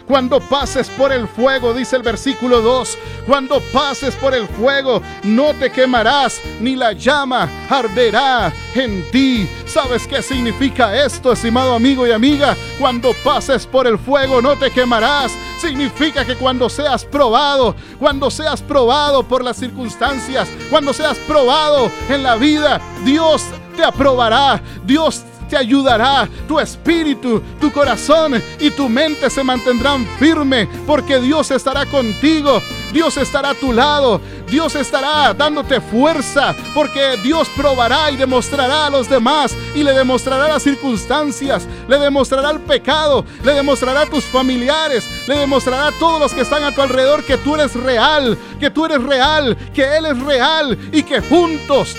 cuando 0.06 0.40
pases 0.40 0.88
por 0.88 1.12
el 1.12 1.26
fuego, 1.26 1.74
dice 1.74 1.96
el 1.96 2.02
versículo 2.02 2.60
2, 2.60 2.98
cuando 3.26 3.60
pases 3.72 4.14
por 4.14 4.34
el 4.34 4.46
fuego, 4.46 5.02
no 5.24 5.52
te 5.54 5.70
quemarás, 5.70 6.40
ni 6.60 6.76
la 6.76 6.92
llama 6.92 7.48
arderá 7.68 8.52
en 8.74 9.10
ti. 9.10 9.48
¿Sabes 9.66 10.06
qué 10.06 10.22
significa 10.22 11.04
esto, 11.04 11.32
estimado 11.32 11.74
amigo 11.74 12.06
y 12.06 12.12
amiga? 12.12 12.56
Cuando 12.78 13.12
pases 13.24 13.66
por 13.66 13.86
el 13.86 13.98
fuego, 13.98 14.40
no 14.40 14.56
te 14.56 14.70
quemarás. 14.70 15.32
Significa 15.60 16.24
que 16.24 16.36
cuando 16.36 16.68
seas 16.68 17.04
probado, 17.04 17.74
cuando 17.98 18.30
seas 18.30 18.62
probado 18.62 19.22
por 19.22 19.42
las 19.42 19.56
circunstancias, 19.56 20.48
cuando 20.70 20.92
seas 20.92 21.18
probado 21.18 21.90
en 22.08 22.22
la 22.22 22.36
vida, 22.36 22.80
Dios 23.04 23.42
te 23.76 23.84
aprobará. 23.84 24.62
Dios 24.84 25.24
te 25.48 25.56
ayudará. 25.56 26.28
Tu 26.46 26.58
espíritu, 26.58 27.42
tu 27.60 27.72
corazón 27.72 28.42
y 28.60 28.70
tu 28.70 28.88
mente 28.88 29.30
se 29.30 29.42
mantendrán 29.42 30.06
firme 30.18 30.68
porque 30.86 31.18
Dios 31.18 31.50
estará 31.50 31.86
contigo. 31.86 32.62
Dios 32.92 33.16
estará 33.16 33.50
a 33.50 33.54
tu 33.54 33.72
lado. 33.72 34.20
Dios 34.48 34.76
estará 34.76 35.34
dándote 35.34 35.80
fuerza 35.80 36.54
porque 36.74 37.16
Dios 37.22 37.48
probará 37.56 38.10
y 38.10 38.16
demostrará 38.16 38.86
a 38.86 38.90
los 38.90 39.08
demás 39.08 39.54
y 39.74 39.82
le 39.82 39.92
demostrará 39.92 40.48
las 40.48 40.62
circunstancias, 40.62 41.66
le 41.88 41.98
demostrará 41.98 42.50
el 42.50 42.60
pecado, 42.60 43.24
le 43.42 43.54
demostrará 43.54 44.02
a 44.02 44.06
tus 44.06 44.24
familiares, 44.24 45.08
le 45.26 45.36
demostrará 45.36 45.88
a 45.88 45.92
todos 45.92 46.20
los 46.20 46.32
que 46.32 46.42
están 46.42 46.62
a 46.62 46.72
tu 46.72 46.80
alrededor 46.80 47.24
que 47.24 47.38
tú 47.38 47.56
eres 47.56 47.74
real, 47.74 48.38
que 48.60 48.70
tú 48.70 48.84
eres 48.84 49.02
real, 49.02 49.56
que 49.74 49.96
Él 49.96 50.06
es 50.06 50.18
real 50.22 50.78
y 50.92 51.02
que 51.02 51.20
juntos 51.20 51.96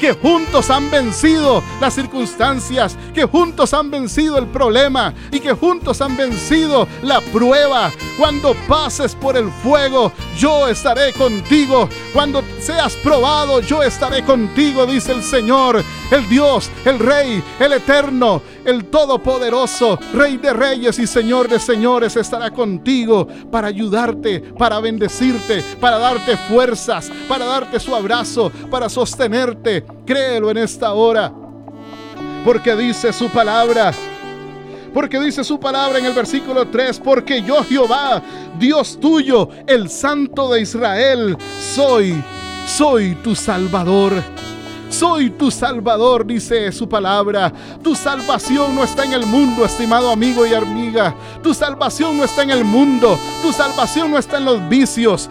que 0.00 0.14
juntos 0.14 0.70
han 0.70 0.90
vencido 0.90 1.62
las 1.80 1.94
circunstancias, 1.94 2.96
que 3.14 3.24
juntos 3.24 3.74
han 3.74 3.90
vencido 3.90 4.38
el 4.38 4.46
problema 4.46 5.12
y 5.30 5.40
que 5.40 5.52
juntos 5.52 6.00
han 6.00 6.16
vencido 6.16 6.88
la 7.02 7.20
prueba. 7.20 7.92
Cuando 8.18 8.54
pases 8.66 9.14
por 9.14 9.36
el 9.36 9.50
fuego, 9.62 10.10
yo 10.38 10.66
estaré 10.68 11.12
contigo. 11.12 11.88
Cuando 12.14 12.42
seas 12.60 12.94
probado, 12.96 13.60
yo 13.60 13.82
estaré 13.82 14.24
contigo, 14.24 14.86
dice 14.86 15.12
el 15.12 15.22
Señor, 15.22 15.84
el 16.10 16.28
Dios, 16.28 16.70
el 16.86 16.98
Rey, 16.98 17.44
el 17.60 17.74
Eterno, 17.74 18.42
el 18.64 18.86
Todopoderoso, 18.86 19.98
Rey 20.12 20.36
de 20.36 20.52
Reyes 20.52 20.98
y 20.98 21.06
Señor 21.06 21.48
de 21.48 21.58
Señores, 21.58 22.16
estará 22.16 22.50
contigo 22.50 23.26
para 23.50 23.68
ayudarte, 23.68 24.40
para 24.40 24.80
bendecirte, 24.80 25.62
para 25.80 25.98
darte 25.98 26.36
fuerzas, 26.36 27.10
para 27.28 27.46
darte 27.46 27.80
su 27.80 27.94
abrazo, 27.94 28.50
para 28.70 28.88
sostenerte. 28.88 29.84
Créelo 30.04 30.50
en 30.50 30.58
esta 30.58 30.92
hora, 30.92 31.32
porque 32.44 32.74
dice 32.76 33.12
su 33.12 33.28
palabra. 33.28 33.92
Porque 34.92 35.20
dice 35.20 35.44
su 35.44 35.60
palabra 35.60 36.00
en 36.00 36.06
el 36.06 36.12
versículo 36.12 36.66
3, 36.66 36.98
porque 36.98 37.42
yo 37.42 37.62
Jehová, 37.62 38.20
Dios 38.58 38.98
tuyo, 39.00 39.48
el 39.68 39.88
Santo 39.88 40.50
de 40.50 40.62
Israel, 40.62 41.36
soy, 41.60 42.20
soy 42.66 43.14
tu 43.22 43.36
Salvador. 43.36 44.20
Soy 44.90 45.30
tu 45.30 45.50
Salvador, 45.50 46.26
dice 46.26 46.70
su 46.72 46.88
palabra. 46.88 47.52
Tu 47.82 47.94
salvación 47.94 48.74
no 48.74 48.84
está 48.84 49.04
en 49.04 49.12
el 49.12 49.24
mundo, 49.24 49.64
estimado 49.64 50.10
amigo 50.10 50.44
y 50.44 50.52
amiga. 50.52 51.14
Tu 51.42 51.54
salvación 51.54 52.18
no 52.18 52.24
está 52.24 52.42
en 52.42 52.50
el 52.50 52.64
mundo. 52.64 53.18
Tu 53.40 53.52
salvación 53.52 54.10
no 54.10 54.18
está 54.18 54.38
en 54.38 54.44
los 54.44 54.68
vicios. 54.68 55.30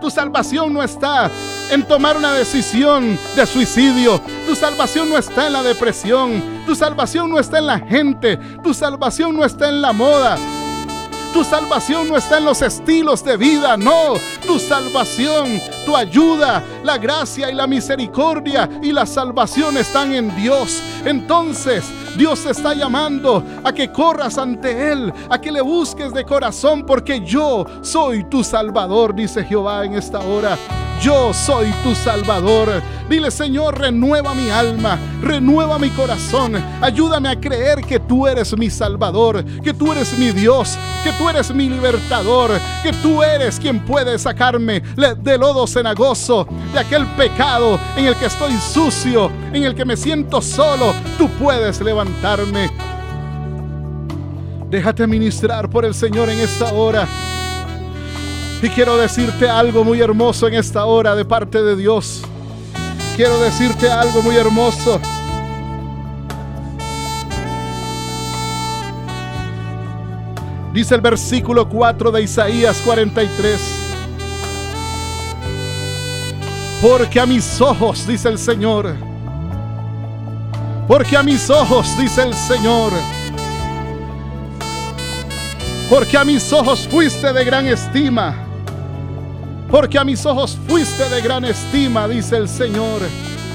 Tu 0.00 0.10
salvación 0.10 0.72
no 0.72 0.82
está 0.82 1.30
en 1.70 1.86
tomar 1.86 2.16
una 2.16 2.32
decisión 2.32 3.18
de 3.36 3.46
suicidio. 3.46 4.20
Tu 4.46 4.54
salvación 4.54 5.10
no 5.10 5.16
está 5.16 5.46
en 5.46 5.52
la 5.52 5.62
depresión. 5.62 6.42
Tu 6.66 6.74
salvación 6.74 7.30
no 7.30 7.38
está 7.38 7.58
en 7.58 7.66
la 7.66 7.78
gente. 7.78 8.36
Tu 8.62 8.74
salvación 8.74 9.36
no 9.36 9.44
está 9.44 9.68
en 9.68 9.80
la 9.80 9.92
moda. 9.92 10.36
Tu 11.32 11.44
salvación 11.44 12.08
no 12.08 12.16
está 12.16 12.38
en 12.38 12.44
los 12.44 12.60
estilos 12.60 13.24
de 13.24 13.36
vida, 13.36 13.76
no. 13.76 14.14
Tu 14.46 14.58
salvación, 14.58 15.60
tu 15.86 15.96
ayuda, 15.96 16.62
la 16.82 16.98
gracia 16.98 17.50
y 17.50 17.54
la 17.54 17.68
misericordia 17.68 18.68
y 18.82 18.92
la 18.92 19.06
salvación 19.06 19.76
están 19.76 20.12
en 20.12 20.34
Dios. 20.34 20.82
Entonces, 21.04 21.84
Dios 22.16 22.42
te 22.42 22.50
está 22.50 22.74
llamando 22.74 23.42
a 23.64 23.72
que 23.72 23.90
corras 23.90 24.38
ante 24.38 24.92
Él, 24.92 25.12
a 25.28 25.40
que 25.40 25.52
le 25.52 25.60
busques 25.60 26.12
de 26.12 26.24
corazón, 26.24 26.84
porque 26.84 27.24
yo 27.24 27.66
soy 27.82 28.24
tu 28.24 28.44
Salvador, 28.44 29.14
dice 29.14 29.44
Jehová 29.44 29.84
en 29.84 29.94
esta 29.94 30.20
hora. 30.20 30.56
Yo 31.00 31.32
soy 31.32 31.72
tu 31.82 31.94
Salvador. 31.94 32.82
Dile, 33.08 33.30
Señor, 33.30 33.78
renueva 33.78 34.34
mi 34.34 34.50
alma, 34.50 34.98
renueva 35.22 35.78
mi 35.78 35.88
corazón. 35.90 36.62
Ayúdame 36.80 37.30
a 37.30 37.40
creer 37.40 37.80
que 37.80 37.98
tú 37.98 38.26
eres 38.26 38.56
mi 38.56 38.68
Salvador, 38.68 39.42
que 39.64 39.72
tú 39.72 39.90
eres 39.92 40.16
mi 40.18 40.30
Dios, 40.30 40.78
que 41.02 41.10
tú 41.12 41.28
eres 41.28 41.52
mi 41.54 41.70
libertador, 41.70 42.50
que 42.82 42.92
tú 42.92 43.22
eres 43.22 43.58
quien 43.58 43.80
puede 43.80 44.18
sacarme 44.18 44.80
de 44.80 45.38
lodo 45.38 45.66
cenagoso, 45.66 46.46
de 46.72 46.78
aquel 46.78 47.06
pecado 47.16 47.80
en 47.96 48.04
el 48.04 48.14
que 48.16 48.26
estoy 48.26 48.52
sucio, 48.58 49.30
en 49.54 49.64
el 49.64 49.74
que 49.74 49.86
me 49.86 49.96
siento 49.96 50.42
solo. 50.42 50.92
Tú 51.16 51.30
puedes 51.30 51.80
levantarme. 51.80 51.99
Déjate 54.70 55.06
ministrar 55.06 55.68
por 55.68 55.84
el 55.84 55.94
Señor 55.94 56.30
en 56.30 56.38
esta 56.38 56.72
hora. 56.72 57.06
Y 58.62 58.68
quiero 58.68 58.96
decirte 58.96 59.48
algo 59.48 59.84
muy 59.84 60.00
hermoso 60.00 60.46
en 60.46 60.54
esta 60.54 60.84
hora 60.84 61.14
de 61.14 61.24
parte 61.24 61.62
de 61.62 61.76
Dios. 61.76 62.22
Quiero 63.16 63.40
decirte 63.40 63.90
algo 63.90 64.22
muy 64.22 64.36
hermoso. 64.36 65.00
Dice 70.72 70.94
el 70.94 71.00
versículo 71.00 71.68
4 71.68 72.12
de 72.12 72.22
Isaías 72.22 72.80
43. 72.84 73.60
Porque 76.80 77.18
a 77.18 77.26
mis 77.26 77.60
ojos, 77.60 78.06
dice 78.06 78.28
el 78.28 78.38
Señor. 78.38 79.09
Porque 80.90 81.16
a 81.16 81.22
mis 81.22 81.48
ojos, 81.48 81.96
dice 81.96 82.24
el 82.24 82.34
Señor. 82.34 82.92
Porque 85.88 86.18
a 86.18 86.24
mis 86.24 86.52
ojos 86.52 86.88
fuiste 86.90 87.32
de 87.32 87.44
gran 87.44 87.64
estima 87.66 88.50
porque 89.70 89.98
a 89.98 90.04
mis 90.04 90.26
ojos 90.26 90.58
fuiste 90.66 91.08
de 91.08 91.20
gran 91.20 91.44
estima, 91.44 92.08
dice 92.08 92.36
el 92.36 92.48
Señor. 92.48 93.00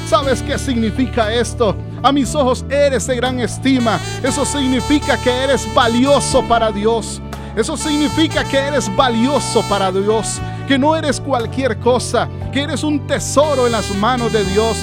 ¿Sabes 0.07 0.41
qué 0.41 0.57
significa 0.57 1.33
esto? 1.33 1.75
A 2.01 2.11
mis 2.11 2.33
ojos 2.33 2.65
eres 2.69 3.07
de 3.07 3.17
gran 3.17 3.39
estima. 3.41 3.99
Eso 4.23 4.45
significa 4.45 5.17
que 5.17 5.29
eres 5.29 5.67
valioso 5.73 6.41
para 6.47 6.71
Dios. 6.71 7.21
Eso 7.55 7.75
significa 7.75 8.45
que 8.45 8.57
eres 8.57 8.93
valioso 8.95 9.61
para 9.67 9.91
Dios. 9.91 10.39
Que 10.67 10.77
no 10.77 10.95
eres 10.95 11.19
cualquier 11.19 11.79
cosa. 11.79 12.29
Que 12.53 12.61
eres 12.61 12.83
un 12.83 13.05
tesoro 13.07 13.65
en 13.65 13.73
las 13.73 13.93
manos 13.95 14.31
de 14.31 14.45
Dios. 14.45 14.77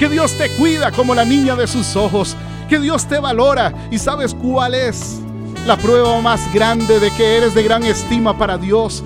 Que 0.00 0.08
Dios 0.08 0.36
te 0.36 0.50
cuida 0.56 0.90
como 0.90 1.14
la 1.14 1.24
niña 1.24 1.54
de 1.54 1.68
sus 1.68 1.94
ojos. 1.94 2.36
Que 2.68 2.80
Dios 2.80 3.06
te 3.06 3.20
valora. 3.20 3.72
¿Y 3.92 3.98
sabes 3.98 4.34
cuál 4.34 4.74
es? 4.74 5.20
La 5.64 5.76
prueba 5.76 6.20
más 6.20 6.52
grande 6.52 6.98
de 6.98 7.12
que 7.12 7.36
eres 7.36 7.54
de 7.54 7.62
gran 7.62 7.84
estima 7.84 8.36
para 8.36 8.58
Dios 8.58 9.04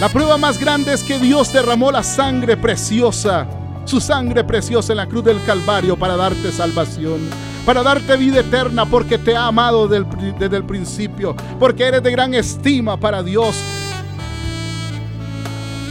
la 0.00 0.08
prueba 0.08 0.38
más 0.38 0.58
grande 0.58 0.94
es 0.94 1.04
que 1.04 1.18
Dios 1.18 1.52
derramó 1.52 1.92
la 1.92 2.02
sangre 2.02 2.56
preciosa, 2.56 3.46
su 3.84 4.00
sangre 4.00 4.42
preciosa 4.44 4.94
en 4.94 4.96
la 4.96 5.06
cruz 5.06 5.22
del 5.22 5.44
Calvario 5.44 5.94
para 5.94 6.16
darte 6.16 6.50
salvación, 6.52 7.20
para 7.66 7.82
darte 7.82 8.16
vida 8.16 8.40
eterna 8.40 8.86
porque 8.86 9.18
te 9.18 9.36
ha 9.36 9.48
amado 9.48 9.88
desde 9.88 10.56
el 10.56 10.64
principio, 10.64 11.36
porque 11.58 11.84
eres 11.84 12.02
de 12.02 12.12
gran 12.12 12.32
estima 12.32 12.96
para 12.96 13.22
Dios. 13.22 13.54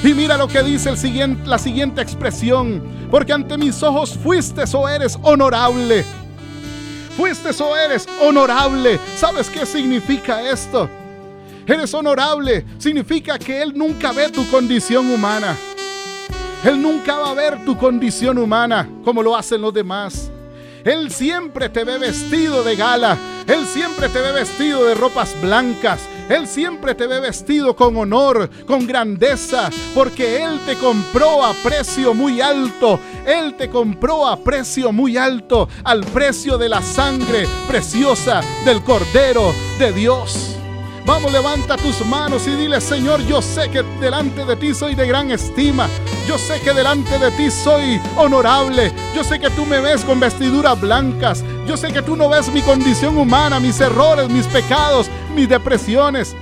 Y 0.04 0.16
mira 0.16 0.38
lo 0.38 0.48
que 0.48 0.64
dice 0.64 0.90
el 0.90 0.98
siguiente, 0.98 1.48
la 1.48 1.60
siguiente 1.60 2.02
expresión, 2.02 2.82
porque 3.10 3.34
ante 3.34 3.58
mis 3.58 3.82
ojos 3.84 4.18
fuiste 4.18 4.64
o 4.74 4.88
eres 4.88 5.18
honorable. 5.22 6.06
Fuiste 7.18 7.50
o 7.62 7.76
eres 7.76 8.08
honorable. 8.22 9.00
¿Sabes 9.18 9.50
qué 9.50 9.66
significa 9.66 10.42
esto? 10.42 10.90
Eres 11.66 11.94
honorable. 11.94 12.66
Significa 12.78 13.38
que 13.38 13.62
Él 13.62 13.74
nunca 13.76 14.12
ve 14.12 14.30
tu 14.30 14.50
condición 14.50 15.10
humana. 15.12 15.56
Él 16.64 16.82
nunca 16.82 17.18
va 17.18 17.32
a 17.32 17.34
ver 17.34 17.64
tu 17.64 17.78
condición 17.78 18.38
humana 18.38 18.88
como 19.04 19.24
lo 19.24 19.36
hacen 19.36 19.62
los 19.62 19.74
demás. 19.74 20.30
Él 20.84 21.12
siempre 21.12 21.70
te 21.70 21.84
ve 21.84 21.98
vestido 21.98 22.64
de 22.64 22.76
gala. 22.76 23.18
Él 23.48 23.66
siempre 23.66 24.10
te 24.10 24.20
ve 24.20 24.32
vestido 24.32 24.86
de 24.86 24.96
ropas 24.96 25.36
blancas. 25.42 26.02
Él 26.30 26.48
siempre 26.48 26.94
te 26.94 27.08
ve 27.08 27.20
vestido 27.20 27.76
con 27.76 27.98
honor, 27.98 28.50
con 28.66 28.86
grandeza, 28.86 29.70
porque 29.96 30.44
Él 30.44 30.60
te 30.66 30.76
compró 30.76 31.44
a 31.44 31.54
precio 31.64 32.14
muy 32.14 32.40
alto. 32.40 33.00
Él 33.26 33.56
te 33.56 33.70
compró 33.70 34.28
a 34.28 34.38
precio 34.38 34.92
muy 34.92 35.18
alto, 35.18 35.68
al 35.84 36.06
precio 36.06 36.58
de 36.58 36.70
la 36.70 36.82
sangre 36.84 37.48
preciosa 37.68 38.42
del 38.64 38.84
Cordero 38.84 39.52
de 39.80 39.92
Dios. 39.92 40.59
Vamos, 41.10 41.32
levanta 41.32 41.76
tus 41.76 42.06
manos 42.06 42.46
y 42.46 42.52
dile, 42.52 42.80
Señor, 42.80 43.26
yo 43.26 43.42
sé 43.42 43.68
que 43.72 43.82
delante 44.00 44.46
de 44.46 44.56
ti 44.56 44.76
soy 44.76 44.94
de 44.94 45.08
gran 45.08 45.32
estima. 45.32 45.90
Yo 46.28 46.38
sé 46.38 46.62
que 46.62 46.72
delante 46.72 47.18
de 47.18 47.32
ti 47.32 47.50
soy 47.50 48.00
honorable. 48.16 48.94
Yo 49.16 49.24
sé 49.24 49.40
que 49.40 49.50
tú 49.50 49.66
me 49.66 49.82
ves 49.82 50.06
con 50.06 50.20
vestiduras 50.20 50.80
blancas. 50.80 51.44
Yo 51.66 51.78
sé 51.78 51.92
que 51.92 52.04
tú 52.04 52.16
no 52.16 52.30
ves 52.30 52.54
mi 52.54 52.62
condición 52.62 53.18
humana, 53.18 53.60
mis 53.60 53.82
errores, 53.82 54.30
mis 54.30 54.46
pecados, 54.46 55.10
mis 55.34 55.50
depresiones. 55.50 56.36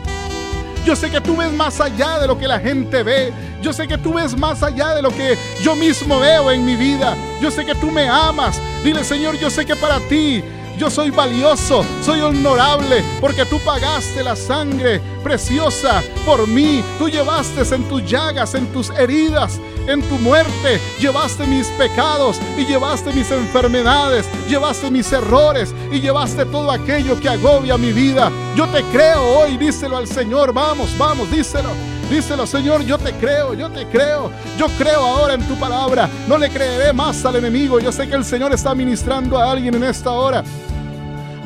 Yo 0.83 0.97
sé 0.97 1.09
que 1.09 1.21
tú 1.21 1.37
ves 1.37 1.53
más 1.53 1.79
allá 1.79 2.19
de 2.19 2.27
lo 2.27 2.37
que 2.37 2.49
la 2.49 2.59
gente 2.59 3.03
ve. 3.03 3.31
Yo 3.61 3.71
sé 3.71 3.87
que 3.87 3.97
tú 3.97 4.15
ves 4.15 4.37
más 4.37 4.63
allá 4.63 4.93
de 4.95 5.01
lo 5.01 5.11
que 5.11 5.37
yo 5.61 5.77
mismo 5.77 6.19
veo 6.19 6.51
en 6.51 6.65
mi 6.65 6.75
vida. 6.75 7.15
Yo 7.39 7.51
sé 7.51 7.65
que 7.65 7.75
tú 7.75 7.89
me 7.89 8.09
amas. 8.09 8.59
Dile, 8.83 9.05
Señor, 9.05 9.39
yo 9.39 9.49
sé 9.49 9.65
que 9.65 9.77
para 9.77 10.01
ti 10.09 10.43
yo 10.77 10.89
soy 10.89 11.09
valioso, 11.09 11.83
soy 12.01 12.21
honorable, 12.21 13.03
porque 13.19 13.45
tú 13.45 13.59
pagaste 13.59 14.23
la 14.23 14.35
sangre 14.35 15.01
preciosa 15.23 16.03
por 16.25 16.47
mí. 16.47 16.83
Tú 16.99 17.09
llevaste 17.09 17.63
en 17.75 17.83
tus 17.89 18.05
llagas, 18.05 18.53
en 18.53 18.67
tus 18.67 18.89
heridas, 18.91 19.59
en 19.87 20.01
tu 20.03 20.15
muerte. 20.15 20.79
Llevaste 20.99 21.47
mis 21.47 21.67
pecados 21.69 22.39
y 22.57 22.65
llevaste 22.65 23.11
mis 23.13 23.29
enfermedades, 23.31 24.25
llevaste 24.47 24.91
mis 24.91 25.11
errores 25.11 25.73
y 25.91 25.99
llevaste 25.99 26.45
todo 26.45 26.71
aquello 26.71 27.19
que 27.19 27.29
agobia 27.29 27.77
mi 27.77 27.91
vida. 27.91 28.31
Yo 28.55 28.67
te 28.67 28.83
creo 28.83 29.39
hoy, 29.39 29.57
díselo 29.57 29.97
al 29.97 30.07
Señor. 30.07 30.53
Vamos, 30.53 30.95
vamos, 30.97 31.29
díselo. 31.31 31.69
Díselo, 32.09 32.47
Señor, 32.47 32.83
yo 32.83 32.97
te 32.97 33.11
creo, 33.13 33.53
yo 33.53 33.69
te 33.69 33.85
creo. 33.87 34.31
Yo 34.57 34.67
creo 34.77 35.01
ahora 35.01 35.33
en 35.33 35.45
tu 35.45 35.55
palabra. 35.55 36.09
No 36.27 36.37
le 36.37 36.49
creeré 36.49 36.93
más 36.93 37.25
al 37.25 37.35
enemigo. 37.35 37.81
Yo 37.81 37.91
sé 37.91 38.07
que 38.07 38.15
el 38.15 38.23
Señor 38.23 38.53
está 38.53 38.73
ministrando 38.73 39.37
a 39.37 39.51
alguien 39.51 39.75
en 39.75 39.83
esta 39.83 40.11
hora. 40.11 40.41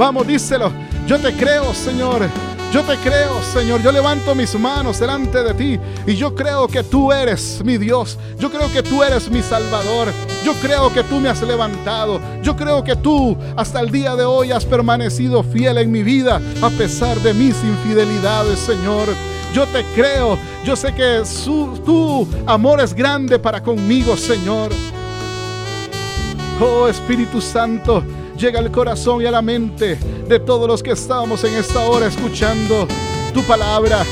Vamos, 0.02 0.26
díselo. 0.26 0.72
Yo 1.06 1.20
te 1.20 1.32
creo, 1.32 1.76
Señor. 1.76 2.28
Yo 2.74 2.82
te 2.82 2.98
creo, 2.98 3.40
Señor. 3.54 3.84
Yo 3.84 3.92
levanto 3.92 4.34
mis 4.34 4.56
manos 4.56 5.00
delante 5.00 5.44
de 5.44 5.54
ti 5.54 5.80
y 6.08 6.16
yo 6.16 6.34
creo 6.34 6.68
que 6.68 6.82
tú 6.82 7.12
eres 7.12 7.62
mi 7.64 7.78
Dios. 7.78 8.18
Yo 8.40 8.50
creo 8.50 8.72
que 8.72 8.82
tú 8.82 9.04
eres 9.04 9.30
mi 9.30 9.44
Salvador. 9.44 10.08
Yo 10.44 10.54
creo 10.56 10.92
que 10.92 11.04
tú 11.04 11.20
me 11.20 11.30
has 11.30 11.44
levantado. 11.44 12.20
Yo 12.42 12.56
creo 12.56 12.84
que 12.84 12.96
tú 12.96 13.38
hasta 13.56 13.80
el 13.80 13.92
día 13.92 14.16
de 14.16 14.26
hoy 14.26 14.52
has 14.52 14.66
permanecido 14.66 15.44
fiel 15.44 15.78
en 15.78 15.92
mi 15.92 16.02
vida 16.02 16.42
a 16.64 16.70
pesar 16.72 17.20
de 17.20 17.36
mis 17.36 17.64
infidelidades, 17.64 18.58
Señor. 18.58 19.08
Yo 19.54 19.68
te 19.68 19.84
creo. 19.94 20.36
Yo 20.66 20.76
sé 20.76 20.96
que 20.96 21.22
tu 21.86 22.28
amor 22.48 22.82
es 22.82 22.96
grande 22.96 23.38
para 23.38 23.62
conmigo, 23.62 24.18
Señor. 24.18 24.72
Oh 26.60 26.88
Espíritu 26.88 27.40
Santo 27.40 28.04
llega 28.42 28.60
al 28.60 28.72
corazón 28.72 29.22
y 29.22 29.26
a 29.26 29.32
la 29.32 29.44
mente 29.44 30.00
de 30.28 30.40
todos 30.40 30.68
los 30.68 30.82
que 30.82 30.92
estamos 30.92 31.44
en 31.44 31.54
esta 31.54 31.88
hora 31.88 32.08
escuchando 32.08 32.88
tu 33.36 33.44
palabra. 33.44 34.04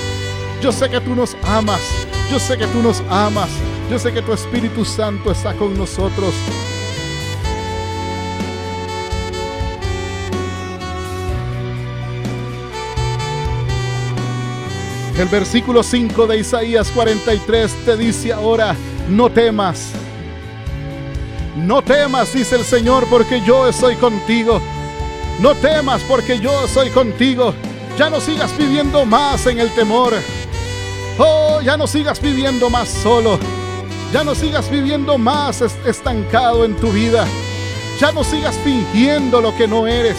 Yo 0.62 0.72
sé 0.72 0.88
que 0.88 1.02
tú 1.02 1.15
nos 1.15 1.36
amas, 1.44 1.82
yo 2.30 2.38
sé 2.38 2.56
que 2.56 2.68
tú 2.68 2.84
nos 2.84 3.02
amas, 3.10 3.50
yo 3.89 3.98
sé 3.98 4.13
que 4.13 4.22
tu 4.22 4.32
Espíritu 4.32 4.86
Santo 4.86 5.32
está 5.32 5.56
con 5.56 5.76
nosotros. 5.76 6.36
El 15.18 15.28
versículo 15.28 15.82
5 15.82 16.28
de 16.28 16.38
Isaías 16.38 16.92
43 16.92 17.74
te 17.84 17.98
dice 17.98 18.32
ahora, 18.32 18.76
no 19.10 19.32
temas 19.32 19.92
no 21.60 21.82
temas, 21.82 22.34
dice 22.34 22.56
el 22.56 22.63
Señor, 22.63 23.08
porque 23.10 23.41
yo 23.41 23.67
estoy 23.67 23.95
contigo. 23.95 24.62
No 25.39 25.56
temas 25.56 26.02
porque 26.04 26.39
yo 26.39 26.67
soy 26.67 26.89
contigo. 26.89 27.54
Ya 27.98 28.10
no 28.10 28.19
sigas 28.19 28.58
viviendo 28.58 29.06
más 29.06 29.45
en 29.45 29.60
el 29.60 29.72
temor. 29.72 30.13
Oh, 31.17 31.60
ya 31.62 31.78
no 31.78 31.88
sigas 31.88 32.22
viviendo 32.22 32.69
más 32.69 32.88
solo. 32.88 33.39
Ya 34.13 34.24
no 34.24 34.36
sigas 34.36 34.69
viviendo 34.69 35.17
más 35.17 35.62
estancado 35.62 36.65
en 36.65 36.76
tu 36.76 36.91
vida. 36.91 37.26
Ya 38.00 38.12
no 38.12 38.24
sigas 38.24 38.58
fingiendo 38.63 39.41
lo 39.41 39.56
que 39.56 39.67
no 39.67 39.86
eres. 39.86 40.17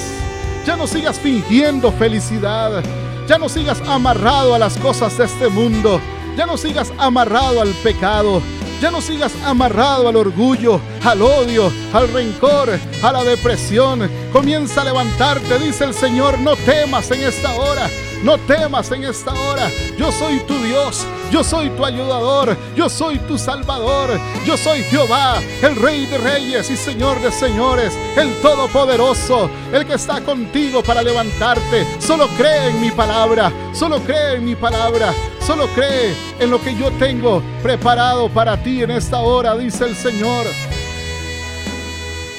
Ya 0.66 0.76
no 0.76 0.86
sigas 0.86 1.18
fingiendo 1.18 1.90
felicidad. 1.92 2.82
Ya 3.26 3.38
no 3.38 3.48
sigas 3.48 3.80
amarrado 3.86 4.54
a 4.54 4.58
las 4.58 4.76
cosas 4.76 5.16
de 5.16 5.24
este 5.24 5.48
mundo. 5.48 6.00
Ya 6.36 6.46
no 6.46 6.56
sigas 6.56 6.92
amarrado 6.98 7.60
al 7.60 7.72
pecado. 7.82 8.42
Ya 8.80 8.90
no 8.90 9.02
sigas 9.02 9.32
amarrado 9.44 10.08
al 10.08 10.16
orgullo, 10.16 10.80
al 11.04 11.20
odio, 11.20 11.70
al 11.92 12.10
rencor, 12.12 12.78
a 13.02 13.12
la 13.12 13.22
depresión. 13.24 14.10
Comienza 14.32 14.80
a 14.80 14.84
levantarte, 14.84 15.58
dice 15.58 15.84
el 15.84 15.92
Señor. 15.92 16.38
No 16.38 16.56
temas 16.56 17.10
en 17.10 17.20
esta 17.20 17.54
hora. 17.56 17.90
No 18.24 18.38
temas 18.38 18.90
en 18.90 19.04
esta 19.04 19.32
hora. 19.34 19.70
Yo 19.98 20.10
soy 20.10 20.40
tu 20.40 20.54
Dios. 20.62 21.06
Yo 21.30 21.44
soy 21.44 21.70
tu 21.70 21.84
ayudador. 21.84 22.56
Yo 22.74 22.88
soy 22.88 23.18
tu 23.20 23.38
salvador. 23.38 24.18
Yo 24.44 24.56
soy 24.56 24.82
Jehová, 24.84 25.40
el 25.62 25.76
Rey 25.76 26.06
de 26.06 26.18
Reyes 26.18 26.70
y 26.70 26.76
Señor 26.76 27.20
de 27.20 27.30
Señores, 27.30 27.96
el 28.16 28.34
Todopoderoso, 28.40 29.48
el 29.72 29.86
que 29.86 29.94
está 29.94 30.20
contigo 30.22 30.82
para 30.82 31.02
levantarte. 31.02 31.86
Solo 32.00 32.26
cree 32.36 32.70
en 32.70 32.80
mi 32.80 32.90
palabra. 32.90 33.52
Solo 33.72 34.00
cree 34.00 34.36
en 34.36 34.44
mi 34.44 34.56
palabra. 34.56 35.14
Solo 35.46 35.68
cree 35.68 36.14
en 36.38 36.50
lo 36.50 36.60
que 36.60 36.74
yo 36.74 36.90
tengo 36.92 37.42
preparado 37.62 38.28
para 38.28 38.60
ti 38.62 38.82
en 38.82 38.90
esta 38.90 39.20
hora, 39.20 39.56
dice 39.56 39.84
el 39.84 39.94
Señor. 39.94 40.46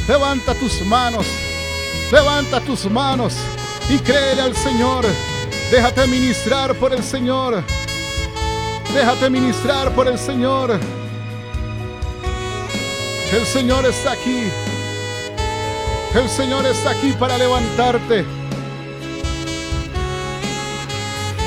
Levanta 0.07 0.53
tus 0.55 0.81
manos. 0.81 1.25
Levanta 2.11 2.59
tus 2.59 2.85
manos 2.91 3.35
y 3.89 3.97
créele 3.99 4.41
al 4.41 4.55
Señor. 4.55 5.05
Déjate 5.71 6.05
ministrar 6.07 6.75
por 6.75 6.93
el 6.93 7.01
Señor. 7.01 7.63
Déjate 8.93 9.29
ministrar 9.29 9.89
por 9.95 10.07
el 10.07 10.19
Señor. 10.19 10.77
El 13.31 13.45
Señor 13.45 13.85
está 13.85 14.11
aquí. 14.11 14.43
El 16.13 16.27
Señor 16.27 16.65
está 16.65 16.89
aquí 16.91 17.13
para 17.13 17.37
levantarte. 17.37 18.25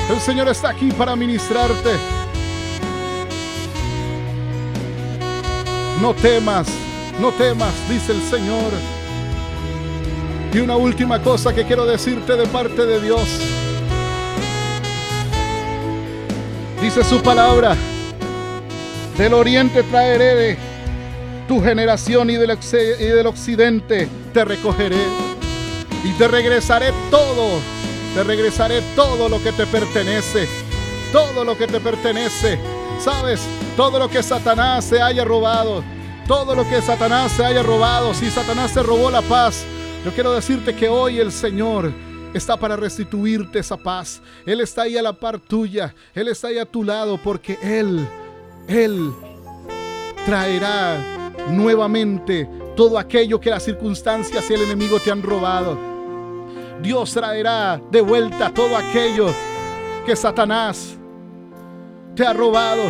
El 0.09 0.19
Señor 0.19 0.47
está 0.49 0.69
aquí 0.69 0.91
para 0.91 1.15
ministrarte. 1.15 1.91
No 6.01 6.15
temas, 6.15 6.67
no 7.21 7.31
temas, 7.31 7.73
dice 7.87 8.11
el 8.11 8.21
Señor. 8.23 8.71
Y 10.51 10.59
una 10.59 10.75
última 10.77 11.21
cosa 11.21 11.53
que 11.53 11.63
quiero 11.63 11.85
decirte 11.85 12.35
de 12.35 12.47
parte 12.47 12.85
de 12.85 13.01
Dios. 13.01 13.54
Dice 16.85 17.03
su 17.03 17.19
palabra, 17.19 17.75
del 19.17 19.33
oriente 19.33 19.81
traeré 19.81 20.55
tu 21.47 21.59
generación 21.59 22.29
y 22.29 22.35
del, 22.35 22.55
y 22.99 23.05
del 23.05 23.25
occidente 23.25 24.07
te 24.31 24.45
recogeré 24.45 25.01
y 26.03 26.11
te 26.11 26.27
regresaré 26.27 26.93
todo, 27.09 27.59
te 28.13 28.23
regresaré 28.23 28.83
todo 28.95 29.29
lo 29.29 29.41
que 29.41 29.51
te 29.51 29.65
pertenece, 29.65 30.47
todo 31.11 31.43
lo 31.43 31.57
que 31.57 31.65
te 31.65 31.79
pertenece. 31.79 32.59
¿Sabes? 33.03 33.41
Todo 33.75 33.97
lo 33.97 34.07
que 34.07 34.21
Satanás 34.21 34.85
se 34.85 35.01
haya 35.01 35.25
robado, 35.25 35.83
todo 36.27 36.53
lo 36.53 36.69
que 36.69 36.83
Satanás 36.83 37.31
se 37.31 37.43
haya 37.43 37.63
robado, 37.63 38.13
si 38.13 38.29
Satanás 38.29 38.69
se 38.69 38.83
robó 38.83 39.09
la 39.09 39.23
paz, 39.23 39.65
yo 40.05 40.11
quiero 40.11 40.33
decirte 40.33 40.75
que 40.75 40.87
hoy 40.87 41.19
el 41.19 41.31
Señor 41.31 41.91
está 42.35 42.57
para 42.57 42.75
restituirte 42.75 43.59
esa 43.59 43.77
paz. 43.77 44.21
Él 44.45 44.59
está 44.59 44.83
ahí 44.83 44.97
a 44.97 45.01
la 45.01 45.13
par 45.13 45.39
tuya. 45.39 45.95
Él 46.13 46.27
está 46.27 46.49
ahí 46.49 46.57
a 46.57 46.65
tu 46.65 46.83
lado 46.83 47.17
porque 47.23 47.57
Él, 47.61 48.05
Él 48.67 49.13
traerá 50.25 51.31
nuevamente 51.49 52.49
todo 52.75 52.99
aquello 52.99 53.39
que 53.39 53.49
las 53.49 53.63
circunstancias 53.63 54.49
y 54.49 54.53
el 54.53 54.63
enemigo 54.63 54.99
te 54.99 55.11
han 55.11 55.23
robado. 55.23 55.77
Dios 56.81 57.13
traerá 57.13 57.81
de 57.89 58.01
vuelta 58.01 58.53
todo 58.53 58.75
aquello 58.75 59.27
que 60.05 60.15
Satanás 60.15 60.97
te 62.15 62.25
ha 62.25 62.33
robado. 62.33 62.83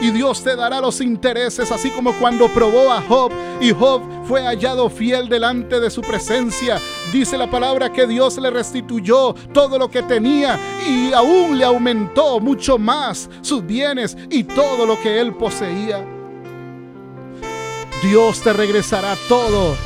Y 0.00 0.10
Dios 0.10 0.42
te 0.42 0.56
dará 0.56 0.80
los 0.80 1.00
intereses, 1.00 1.70
así 1.70 1.90
como 1.90 2.12
cuando 2.14 2.48
probó 2.48 2.90
a 2.90 3.00
Job 3.02 3.30
y 3.60 3.70
Job 3.70 4.02
fue 4.32 4.46
hallado 4.46 4.88
fiel 4.88 5.28
delante 5.28 5.78
de 5.78 5.90
su 5.90 6.00
presencia. 6.00 6.80
Dice 7.12 7.36
la 7.36 7.50
palabra 7.50 7.92
que 7.92 8.06
Dios 8.06 8.38
le 8.38 8.48
restituyó 8.48 9.34
todo 9.52 9.78
lo 9.78 9.90
que 9.90 10.02
tenía 10.04 10.58
y 10.88 11.12
aún 11.12 11.58
le 11.58 11.66
aumentó 11.66 12.40
mucho 12.40 12.78
más 12.78 13.28
sus 13.42 13.66
bienes 13.66 14.16
y 14.30 14.44
todo 14.44 14.86
lo 14.86 14.98
que 14.98 15.20
él 15.20 15.34
poseía. 15.34 16.02
Dios 18.02 18.40
te 18.40 18.54
regresará 18.54 19.16
todo 19.28 19.76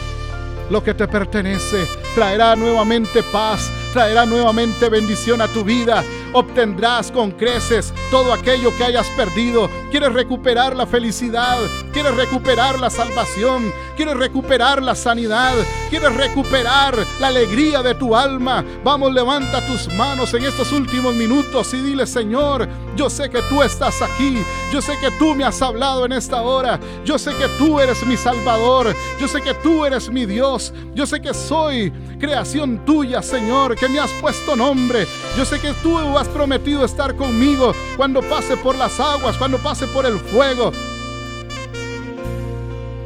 lo 0.70 0.80
que 0.85 0.94
te 0.94 1.09
pertenece. 1.09 1.85
Traerá 2.14 2.54
nuevamente 2.54 3.24
paz, 3.24 3.68
traerá 3.92 4.26
nuevamente 4.26 4.88
bendición 4.88 5.40
a 5.40 5.48
tu 5.48 5.64
vida 5.64 6.04
obtendrás 6.37 7.11
con 7.11 7.30
creces 7.30 7.94
todo 8.10 8.32
aquello 8.32 8.76
que 8.76 8.84
hayas 8.84 9.08
perdido. 9.10 9.70
Quieres 9.90 10.12
recuperar 10.12 10.76
la 10.76 10.86
felicidad, 10.86 11.58
quieres 11.92 12.14
recuperar 12.14 12.78
la 12.78 12.90
salvación, 12.90 13.72
quieres 13.96 14.16
recuperar 14.16 14.82
la 14.82 14.94
sanidad, 14.94 15.54
quieres 15.88 16.14
recuperar 16.14 16.96
la 17.20 17.28
alegría 17.28 17.82
de 17.82 17.94
tu 17.94 18.14
alma. 18.14 18.64
Vamos, 18.84 19.12
levanta 19.12 19.64
tus 19.66 19.92
manos 19.94 20.32
en 20.34 20.44
estos 20.44 20.72
últimos 20.72 21.14
minutos 21.14 21.72
y 21.74 21.80
dile, 21.80 22.06
Señor, 22.06 22.68
yo 22.96 23.10
sé 23.10 23.30
que 23.30 23.42
tú 23.48 23.62
estás 23.62 24.00
aquí, 24.02 24.38
yo 24.72 24.80
sé 24.80 24.98
que 24.98 25.10
tú 25.12 25.34
me 25.34 25.44
has 25.44 25.60
hablado 25.62 26.04
en 26.04 26.12
esta 26.12 26.42
hora, 26.42 26.78
yo 27.04 27.18
sé 27.18 27.34
que 27.34 27.48
tú 27.58 27.80
eres 27.80 28.04
mi 28.06 28.16
Salvador, 28.16 28.94
yo 29.20 29.28
sé 29.28 29.40
que 29.42 29.54
tú 29.54 29.84
eres 29.84 30.10
mi 30.10 30.26
Dios, 30.26 30.72
yo 30.94 31.06
sé 31.06 31.20
que 31.20 31.34
soy 31.34 31.92
creación 32.18 32.84
tuya, 32.84 33.22
Señor, 33.22 33.76
que 33.76 33.88
me 33.88 33.98
has 33.98 34.10
puesto 34.12 34.56
nombre, 34.56 35.06
yo 35.36 35.44
sé 35.44 35.60
que 35.60 35.72
tú 35.82 35.96
vas 36.12 36.28
prometido 36.28 36.84
estar 36.84 37.14
conmigo 37.16 37.74
cuando 37.96 38.20
pase 38.22 38.56
por 38.56 38.76
las 38.76 39.00
aguas, 39.00 39.37
cuando 39.37 39.59
pase 39.59 39.87
por 39.87 40.06
el 40.06 40.18
fuego. 40.18 40.72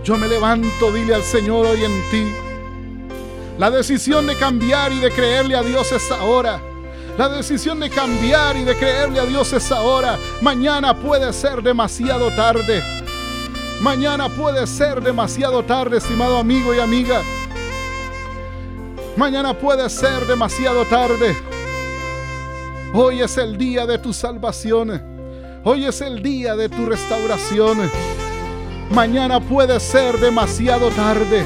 Yo 0.04 0.16
me 0.16 0.26
levanto, 0.26 0.92
dile 0.92 1.14
al 1.14 1.22
Señor 1.22 1.66
hoy 1.66 1.84
en 1.84 2.10
ti. 2.10 2.32
La 3.58 3.70
decisión 3.70 4.26
de 4.26 4.36
cambiar 4.36 4.92
y 4.92 5.00
de 5.00 5.10
creerle 5.10 5.56
a 5.56 5.62
Dios 5.62 5.92
es 5.92 6.10
ahora. 6.10 6.60
La 7.18 7.28
decisión 7.28 7.78
de 7.80 7.90
cambiar 7.90 8.56
y 8.56 8.64
de 8.64 8.74
creerle 8.76 9.20
a 9.20 9.26
Dios 9.26 9.52
es 9.52 9.70
ahora. 9.70 10.18
Mañana 10.40 10.98
puede 10.98 11.32
ser 11.32 11.62
demasiado 11.62 12.34
tarde. 12.34 12.82
Mañana 13.82 14.28
puede 14.28 14.66
ser 14.66 15.02
demasiado 15.02 15.62
tarde, 15.64 15.98
estimado 15.98 16.38
amigo 16.38 16.74
y 16.74 16.80
amiga. 16.80 17.22
Mañana 19.16 19.52
puede 19.52 19.88
ser 19.90 20.26
demasiado 20.26 20.84
tarde. 20.86 21.36
Hoy 22.92 23.20
es 23.20 23.38
el 23.38 23.56
día 23.56 23.86
de 23.86 23.98
tu 23.98 24.12
salvación. 24.12 25.00
Hoy 25.62 25.84
es 25.84 26.00
el 26.00 26.20
día 26.24 26.56
de 26.56 26.68
tu 26.68 26.86
restauración. 26.86 27.88
Mañana 28.90 29.38
puede 29.38 29.78
ser 29.78 30.18
demasiado 30.18 30.90
tarde. 30.90 31.44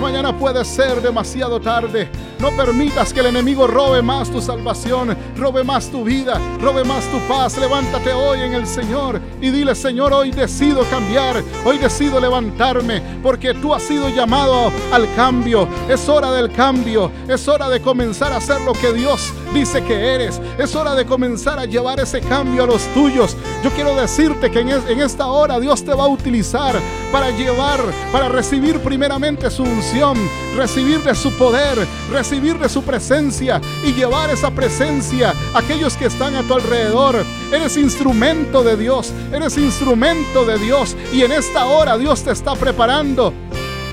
Mañana 0.00 0.36
puede 0.36 0.64
ser 0.64 1.00
demasiado 1.00 1.60
tarde. 1.60 2.08
No 2.40 2.50
permitas 2.52 3.12
que 3.12 3.20
el 3.20 3.26
enemigo 3.26 3.66
robe 3.66 4.00
más 4.00 4.30
tu 4.30 4.40
salvación, 4.40 5.14
robe 5.36 5.62
más 5.62 5.90
tu 5.90 6.04
vida, 6.04 6.40
robe 6.58 6.84
más 6.84 7.04
tu 7.10 7.18
paz. 7.28 7.58
Levántate 7.58 8.14
hoy 8.14 8.40
en 8.40 8.54
el 8.54 8.66
Señor 8.66 9.20
y 9.42 9.50
dile, 9.50 9.74
Señor, 9.74 10.14
hoy 10.14 10.30
decido 10.30 10.84
cambiar, 10.88 11.44
hoy 11.66 11.76
decido 11.76 12.18
levantarme, 12.18 13.02
porque 13.22 13.52
tú 13.52 13.74
has 13.74 13.82
sido 13.82 14.08
llamado 14.08 14.72
al 14.90 15.14
cambio. 15.14 15.68
Es 15.86 16.08
hora 16.08 16.32
del 16.32 16.50
cambio, 16.50 17.12
es 17.28 17.46
hora 17.46 17.68
de 17.68 17.82
comenzar 17.82 18.32
a 18.32 18.38
hacer 18.38 18.62
lo 18.62 18.72
que 18.72 18.94
Dios 18.94 19.34
dice 19.52 19.84
que 19.84 20.14
eres. 20.14 20.40
Es 20.56 20.74
hora 20.74 20.94
de 20.94 21.04
comenzar 21.04 21.58
a 21.58 21.66
llevar 21.66 22.00
ese 22.00 22.20
cambio 22.22 22.64
a 22.64 22.66
los 22.66 22.82
tuyos. 22.94 23.36
Yo 23.62 23.70
quiero 23.72 23.94
decirte 23.94 24.50
que 24.50 24.60
en, 24.60 24.70
esta 25.00 25.26
hora 25.26 25.60
Dios 25.60 25.84
te 25.84 25.92
va 25.92 26.04
a 26.04 26.08
utilizar 26.08 26.74
para 27.12 27.30
llevar, 27.32 27.80
para 28.10 28.30
recibir 28.30 28.78
primeramente 28.78 29.50
su 29.50 29.62
unción, 29.62 30.16
recibir 30.56 31.02
de 31.02 31.14
su 31.14 31.30
poder, 31.36 31.86
recibir 32.10 32.29
recibir 32.30 32.60
de 32.60 32.68
su 32.68 32.84
presencia 32.84 33.60
y 33.84 33.92
llevar 33.92 34.30
esa 34.30 34.52
presencia 34.52 35.34
a 35.52 35.58
aquellos 35.58 35.96
que 35.96 36.06
están 36.06 36.36
a 36.36 36.44
tu 36.44 36.54
alrededor. 36.54 37.24
Eres 37.52 37.76
instrumento 37.76 38.62
de 38.62 38.76
Dios, 38.76 39.12
eres 39.32 39.58
instrumento 39.58 40.44
de 40.44 40.56
Dios 40.58 40.96
y 41.12 41.22
en 41.22 41.32
esta 41.32 41.66
hora 41.66 41.98
Dios 41.98 42.22
te 42.22 42.30
está 42.30 42.54
preparando 42.54 43.34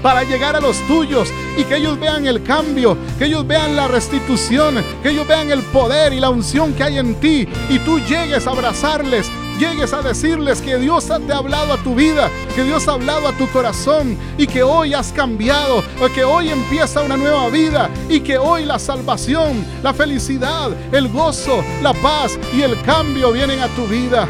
para 0.03 0.23
llegar 0.23 0.55
a 0.55 0.59
los 0.59 0.77
tuyos 0.85 1.33
y 1.57 1.63
que 1.63 1.77
ellos 1.77 1.99
vean 1.99 2.27
el 2.27 2.43
cambio, 2.43 2.95
que 3.17 3.25
ellos 3.25 3.47
vean 3.47 3.75
la 3.75 3.87
restitución, 3.87 4.83
que 5.01 5.09
ellos 5.09 5.27
vean 5.27 5.49
el 5.49 5.63
poder 5.63 6.13
y 6.13 6.19
la 6.19 6.29
unción 6.29 6.75
que 6.75 6.83
hay 6.83 6.99
en 6.99 7.15
ti 7.15 7.47
y 7.69 7.79
tú 7.79 7.99
llegues 8.01 8.45
a 8.45 8.51
abrazarles 8.51 9.31
llegues 9.57 9.93
a 9.93 10.01
decirles 10.01 10.61
que 10.61 10.77
Dios 10.77 11.07
te 11.07 11.33
ha 11.33 11.37
hablado 11.37 11.73
a 11.73 11.77
tu 11.77 11.95
vida, 11.95 12.29
que 12.55 12.63
Dios 12.63 12.87
ha 12.87 12.93
hablado 12.93 13.27
a 13.27 13.33
tu 13.33 13.47
corazón 13.49 14.17
y 14.37 14.47
que 14.47 14.63
hoy 14.63 14.93
has 14.93 15.11
cambiado, 15.11 15.83
que 16.13 16.23
hoy 16.23 16.49
empieza 16.49 17.01
una 17.01 17.17
nueva 17.17 17.49
vida 17.49 17.89
y 18.09 18.19
que 18.19 18.37
hoy 18.37 18.65
la 18.65 18.79
salvación, 18.79 19.65
la 19.83 19.93
felicidad, 19.93 20.71
el 20.91 21.09
gozo, 21.09 21.63
la 21.81 21.93
paz 21.93 22.37
y 22.55 22.61
el 22.61 22.81
cambio 22.83 23.31
vienen 23.31 23.59
a 23.59 23.67
tu 23.69 23.85
vida. 23.87 24.27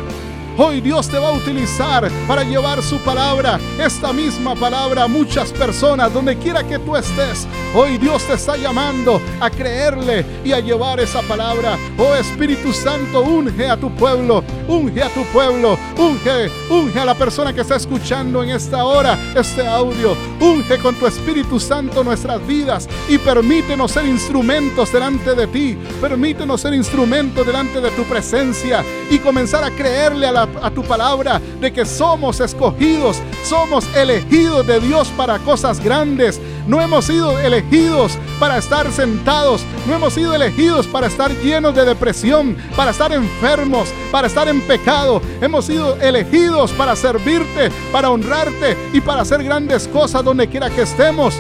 Hoy 0.60 0.82
Dios 0.82 1.08
te 1.08 1.20
va 1.20 1.30
a 1.30 1.34
utilizar 1.34 2.10
para 2.28 2.44
llevar 2.44 2.82
su 2.82 2.98
palabra, 2.98 3.60
esta 3.80 4.12
misma 4.12 4.56
palabra 4.56 5.04
a 5.04 5.08
muchas 5.08 5.52
personas, 5.52 6.12
donde 6.12 6.36
quiera 6.36 6.64
que 6.64 6.80
tú 6.80 6.96
estés. 6.96 7.48
Hoy 7.76 8.00
Dios 8.00 8.24
te 8.24 8.34
está 8.34 8.58
llamando 8.58 9.22
a 9.40 9.52
creerle 9.52 10.26
y 10.44 10.54
a 10.54 10.60
llevar 10.60 11.00
esa 11.00 11.22
palabra. 11.22 11.78
Oh 12.00 12.16
Espíritu 12.16 12.74
Santo, 12.74 13.22
unge 13.22 13.70
a 13.70 13.78
tu 13.78 13.94
pueblo, 13.94 14.44
unge 14.68 15.04
a 15.04 15.10
tu 15.10 15.24
pueblo, 15.26 15.78
unge, 15.96 16.50
unge 16.72 17.00
a 17.00 17.06
la 17.06 17.14
persona 17.14 17.54
que 17.54 17.62
está 17.62 17.76
escuchando 17.76 18.42
en 18.42 18.50
esta 18.50 18.84
hora 18.84 19.16
este 19.36 19.68
audio. 19.68 20.18
Unge 20.40 20.80
con 20.80 20.96
tu 20.96 21.06
Espíritu 21.06 21.60
Santo 21.60 22.04
nuestras 22.04 22.46
vidas 22.48 22.90
y 23.08 23.20
permítenos 23.20 23.92
ser 23.92 24.08
instrumentos 24.08 24.92
delante 24.92 25.36
de 25.36 25.46
ti. 25.46 25.78
Permítenos 26.02 26.62
ser 26.62 26.74
instrumentos 26.74 27.46
delante 27.46 27.80
de 27.80 27.92
tu 27.92 28.06
presencia 28.06 28.84
y 29.12 29.20
comenzar 29.20 29.64
a 29.64 29.70
creerle 29.70 30.26
a, 30.26 30.47
a 30.62 30.72
tu 30.72 30.84
palabra 30.84 31.42
de 31.60 31.72
que 31.72 31.86
somos 31.86 32.40
escogidos, 32.40 33.22
somos 33.44 33.86
elegidos 33.96 34.66
de 34.66 34.80
Dios 34.80 35.10
para 35.10 35.40
cosas 35.40 35.80
grandes. 35.80 36.40
No 36.68 36.82
hemos 36.82 37.06
sido 37.06 37.40
elegidos 37.40 38.18
para 38.40 38.58
estar 38.58 38.92
sentados. 38.92 39.64
No 39.88 39.96
hemos 39.96 40.14
sido 40.14 40.34
elegidos 40.34 40.86
para 40.88 41.08
estar 41.08 41.32
llenos 41.32 41.74
de 41.76 41.86
depresión, 41.86 42.58
para 42.76 42.92
estar 42.92 43.12
enfermos, 43.12 43.90
para 44.12 44.28
estar 44.28 44.48
en 44.48 44.62
pecado. 44.62 45.22
Hemos 45.42 45.66
sido 45.66 45.96
elegidos 46.02 46.72
para 46.72 46.96
servirte, 46.96 47.72
para 47.92 48.10
honrarte 48.10 48.78
y 48.94 49.02
para 49.02 49.22
hacer 49.22 49.44
grandes 49.44 49.88
cosas 49.88 50.24
donde 50.24 50.48
quiera 50.48 50.70
que 50.70 50.82
estemos 50.82 51.36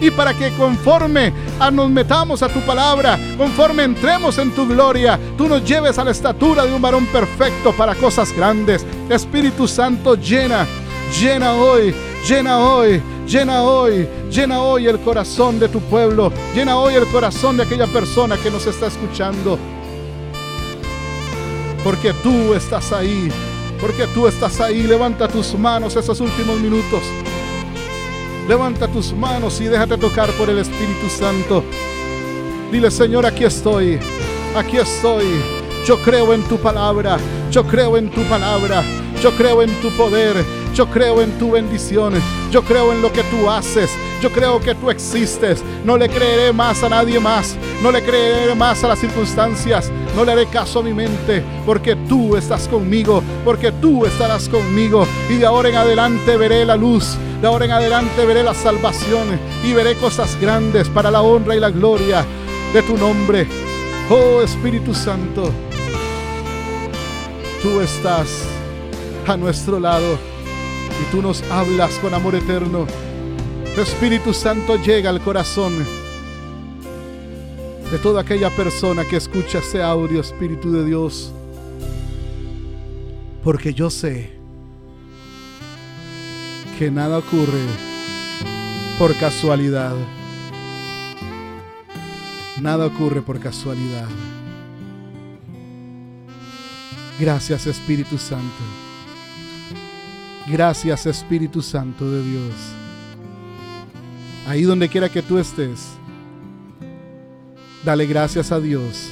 y 0.00 0.10
para 0.10 0.34
que 0.34 0.50
conforme 0.52 1.32
nos 1.72 1.90
metamos 1.90 2.42
a 2.42 2.48
tu 2.48 2.60
palabra, 2.60 3.18
conforme 3.36 3.84
entremos 3.84 4.38
en 4.38 4.50
tu 4.52 4.66
gloria, 4.66 5.18
tú 5.36 5.48
nos 5.48 5.64
lleves 5.64 5.98
a 5.98 6.04
la 6.04 6.10
estatura 6.10 6.64
de 6.64 6.72
un 6.72 6.80
varón 6.80 7.06
perfecto 7.06 7.72
para 7.72 7.94
cosas 7.94 8.32
grandes. 8.32 8.84
Espíritu 9.08 9.68
Santo, 9.68 10.14
llena, 10.14 10.66
llena 11.20 11.54
hoy, 11.54 11.94
llena 12.26 12.58
hoy, 12.58 13.02
llena 13.26 13.62
hoy, 13.62 14.08
llena 14.30 14.62
hoy 14.62 14.86
el 14.86 15.00
corazón 15.00 15.58
de 15.58 15.68
tu 15.68 15.80
pueblo, 15.80 16.32
llena 16.54 16.78
hoy 16.78 16.94
el 16.94 17.06
corazón 17.06 17.56
de 17.56 17.64
aquella 17.64 17.86
persona 17.86 18.36
que 18.36 18.50
nos 18.50 18.66
está 18.66 18.86
escuchando. 18.86 19.58
Porque 21.84 22.12
tú 22.22 22.54
estás 22.54 22.92
ahí, 22.92 23.30
porque 23.80 24.06
tú 24.08 24.26
estás 24.26 24.60
ahí. 24.60 24.82
Levanta 24.82 25.28
tus 25.28 25.54
manos 25.54 25.96
esos 25.96 26.20
últimos 26.20 26.60
minutos. 26.60 27.02
Levanta 28.48 28.88
tus 28.88 29.12
manos 29.12 29.60
y 29.60 29.64
déjate 29.64 29.96
tocar 29.96 30.30
por 30.32 30.50
el 30.50 30.58
Espíritu 30.58 31.08
Santo. 31.08 31.62
Dile, 32.72 32.90
Señor, 32.90 33.26
aquí 33.26 33.44
estoy. 33.44 33.98
Aquí 34.56 34.76
estoy. 34.76 35.24
Yo 35.86 36.00
creo 36.02 36.32
en 36.34 36.42
tu 36.44 36.58
palabra. 36.58 37.18
Yo 37.50 37.64
creo 37.64 37.96
en 37.96 38.10
tu 38.10 38.22
palabra. 38.24 38.82
Yo 39.22 39.30
creo 39.36 39.62
en 39.62 39.72
tu 39.80 39.90
poder. 39.96 40.44
Yo 40.74 40.86
creo 40.86 41.20
en 41.20 41.38
tu 41.38 41.52
bendición. 41.52 42.14
Yo 42.50 42.62
creo 42.62 42.92
en 42.92 43.02
lo 43.02 43.12
que 43.12 43.22
tú 43.24 43.50
haces. 43.50 43.90
Yo 44.20 44.30
creo 44.30 44.60
que 44.60 44.74
tú 44.74 44.90
existes. 44.90 45.62
No 45.84 45.96
le 45.96 46.08
creeré 46.08 46.52
más 46.52 46.82
a 46.82 46.88
nadie 46.88 47.18
más. 47.18 47.56
No 47.82 47.90
le 47.90 48.02
creeré 48.02 48.54
más 48.54 48.84
a 48.84 48.88
las 48.88 49.00
circunstancias. 49.00 49.90
No 50.16 50.24
le 50.24 50.32
haré 50.32 50.46
caso 50.46 50.80
a 50.80 50.82
mi 50.82 50.92
mente. 50.92 51.42
Porque 51.66 51.96
tú 51.96 52.36
estás 52.36 52.68
conmigo. 52.68 53.22
Porque 53.44 53.72
tú 53.72 54.06
estarás 54.06 54.48
conmigo. 54.48 55.06
Y 55.28 55.34
de 55.34 55.46
ahora 55.46 55.68
en 55.68 55.76
adelante 55.76 56.36
veré 56.36 56.64
la 56.64 56.76
luz. 56.76 57.16
De 57.40 57.46
ahora 57.46 57.64
en 57.64 57.70
adelante 57.70 58.26
veré 58.26 58.42
la 58.42 58.52
salvación 58.52 59.28
y 59.64 59.72
veré 59.72 59.94
cosas 59.94 60.38
grandes 60.38 60.90
para 60.90 61.10
la 61.10 61.22
honra 61.22 61.56
y 61.56 61.60
la 61.60 61.70
gloria 61.70 62.22
de 62.74 62.82
tu 62.82 62.98
nombre. 62.98 63.46
Oh 64.10 64.42
Espíritu 64.42 64.92
Santo, 64.92 65.50
tú 67.62 67.80
estás 67.80 68.44
a 69.26 69.38
nuestro 69.38 69.80
lado 69.80 70.18
y 71.00 71.10
tú 71.10 71.22
nos 71.22 71.42
hablas 71.50 71.98
con 72.00 72.12
amor 72.12 72.34
eterno. 72.34 72.86
Espíritu 73.74 74.34
Santo 74.34 74.76
llega 74.76 75.08
al 75.08 75.22
corazón 75.22 75.86
de 77.90 77.98
toda 77.98 78.20
aquella 78.20 78.50
persona 78.50 79.06
que 79.06 79.16
escucha 79.16 79.60
este 79.60 79.82
audio, 79.82 80.20
Espíritu 80.20 80.70
de 80.72 80.84
Dios. 80.84 81.32
Porque 83.42 83.72
yo 83.72 83.88
sé 83.88 84.39
que 86.80 86.90
nada 86.90 87.18
ocurre 87.18 87.60
por 88.98 89.14
casualidad. 89.18 89.94
Nada 92.58 92.86
ocurre 92.86 93.20
por 93.20 93.38
casualidad. 93.38 94.08
Gracias 97.20 97.66
Espíritu 97.66 98.16
Santo. 98.16 98.64
Gracias 100.46 101.04
Espíritu 101.04 101.60
Santo 101.60 102.10
de 102.10 102.22
Dios. 102.22 102.54
Ahí 104.48 104.62
donde 104.62 104.88
quiera 104.88 105.10
que 105.10 105.20
tú 105.20 105.36
estés, 105.36 105.86
dale 107.84 108.06
gracias 108.06 108.52
a 108.52 108.58
Dios. 108.58 109.10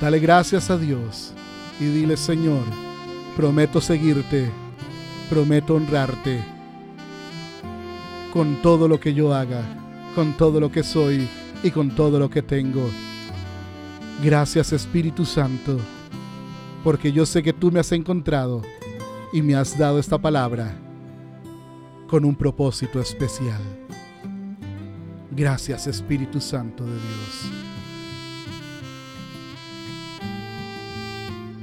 Dale 0.00 0.18
gracias 0.18 0.70
a 0.70 0.76
Dios 0.76 1.32
y 1.78 1.84
dile 1.84 2.16
Señor, 2.16 2.64
prometo 3.36 3.80
seguirte 3.80 4.50
prometo 5.28 5.74
honrarte 5.74 6.42
con 8.32 8.62
todo 8.62 8.88
lo 8.88 8.98
que 8.98 9.14
yo 9.14 9.34
haga, 9.34 9.62
con 10.14 10.36
todo 10.36 10.60
lo 10.60 10.70
que 10.70 10.82
soy 10.82 11.28
y 11.62 11.70
con 11.70 11.90
todo 11.90 12.18
lo 12.18 12.30
que 12.30 12.42
tengo. 12.42 12.88
Gracias 14.22 14.72
Espíritu 14.72 15.24
Santo, 15.24 15.78
porque 16.82 17.12
yo 17.12 17.26
sé 17.26 17.42
que 17.42 17.52
tú 17.52 17.70
me 17.70 17.80
has 17.80 17.92
encontrado 17.92 18.62
y 19.32 19.42
me 19.42 19.54
has 19.54 19.76
dado 19.76 19.98
esta 19.98 20.18
palabra 20.18 20.74
con 22.08 22.24
un 22.24 22.34
propósito 22.34 23.00
especial. 23.00 23.60
Gracias 25.30 25.86
Espíritu 25.86 26.40
Santo 26.40 26.84
de 26.84 26.92
Dios. 26.92 27.52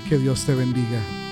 Que 0.07 0.17
Dios 0.19 0.45
te 0.45 0.53
bendiga. 0.53 1.24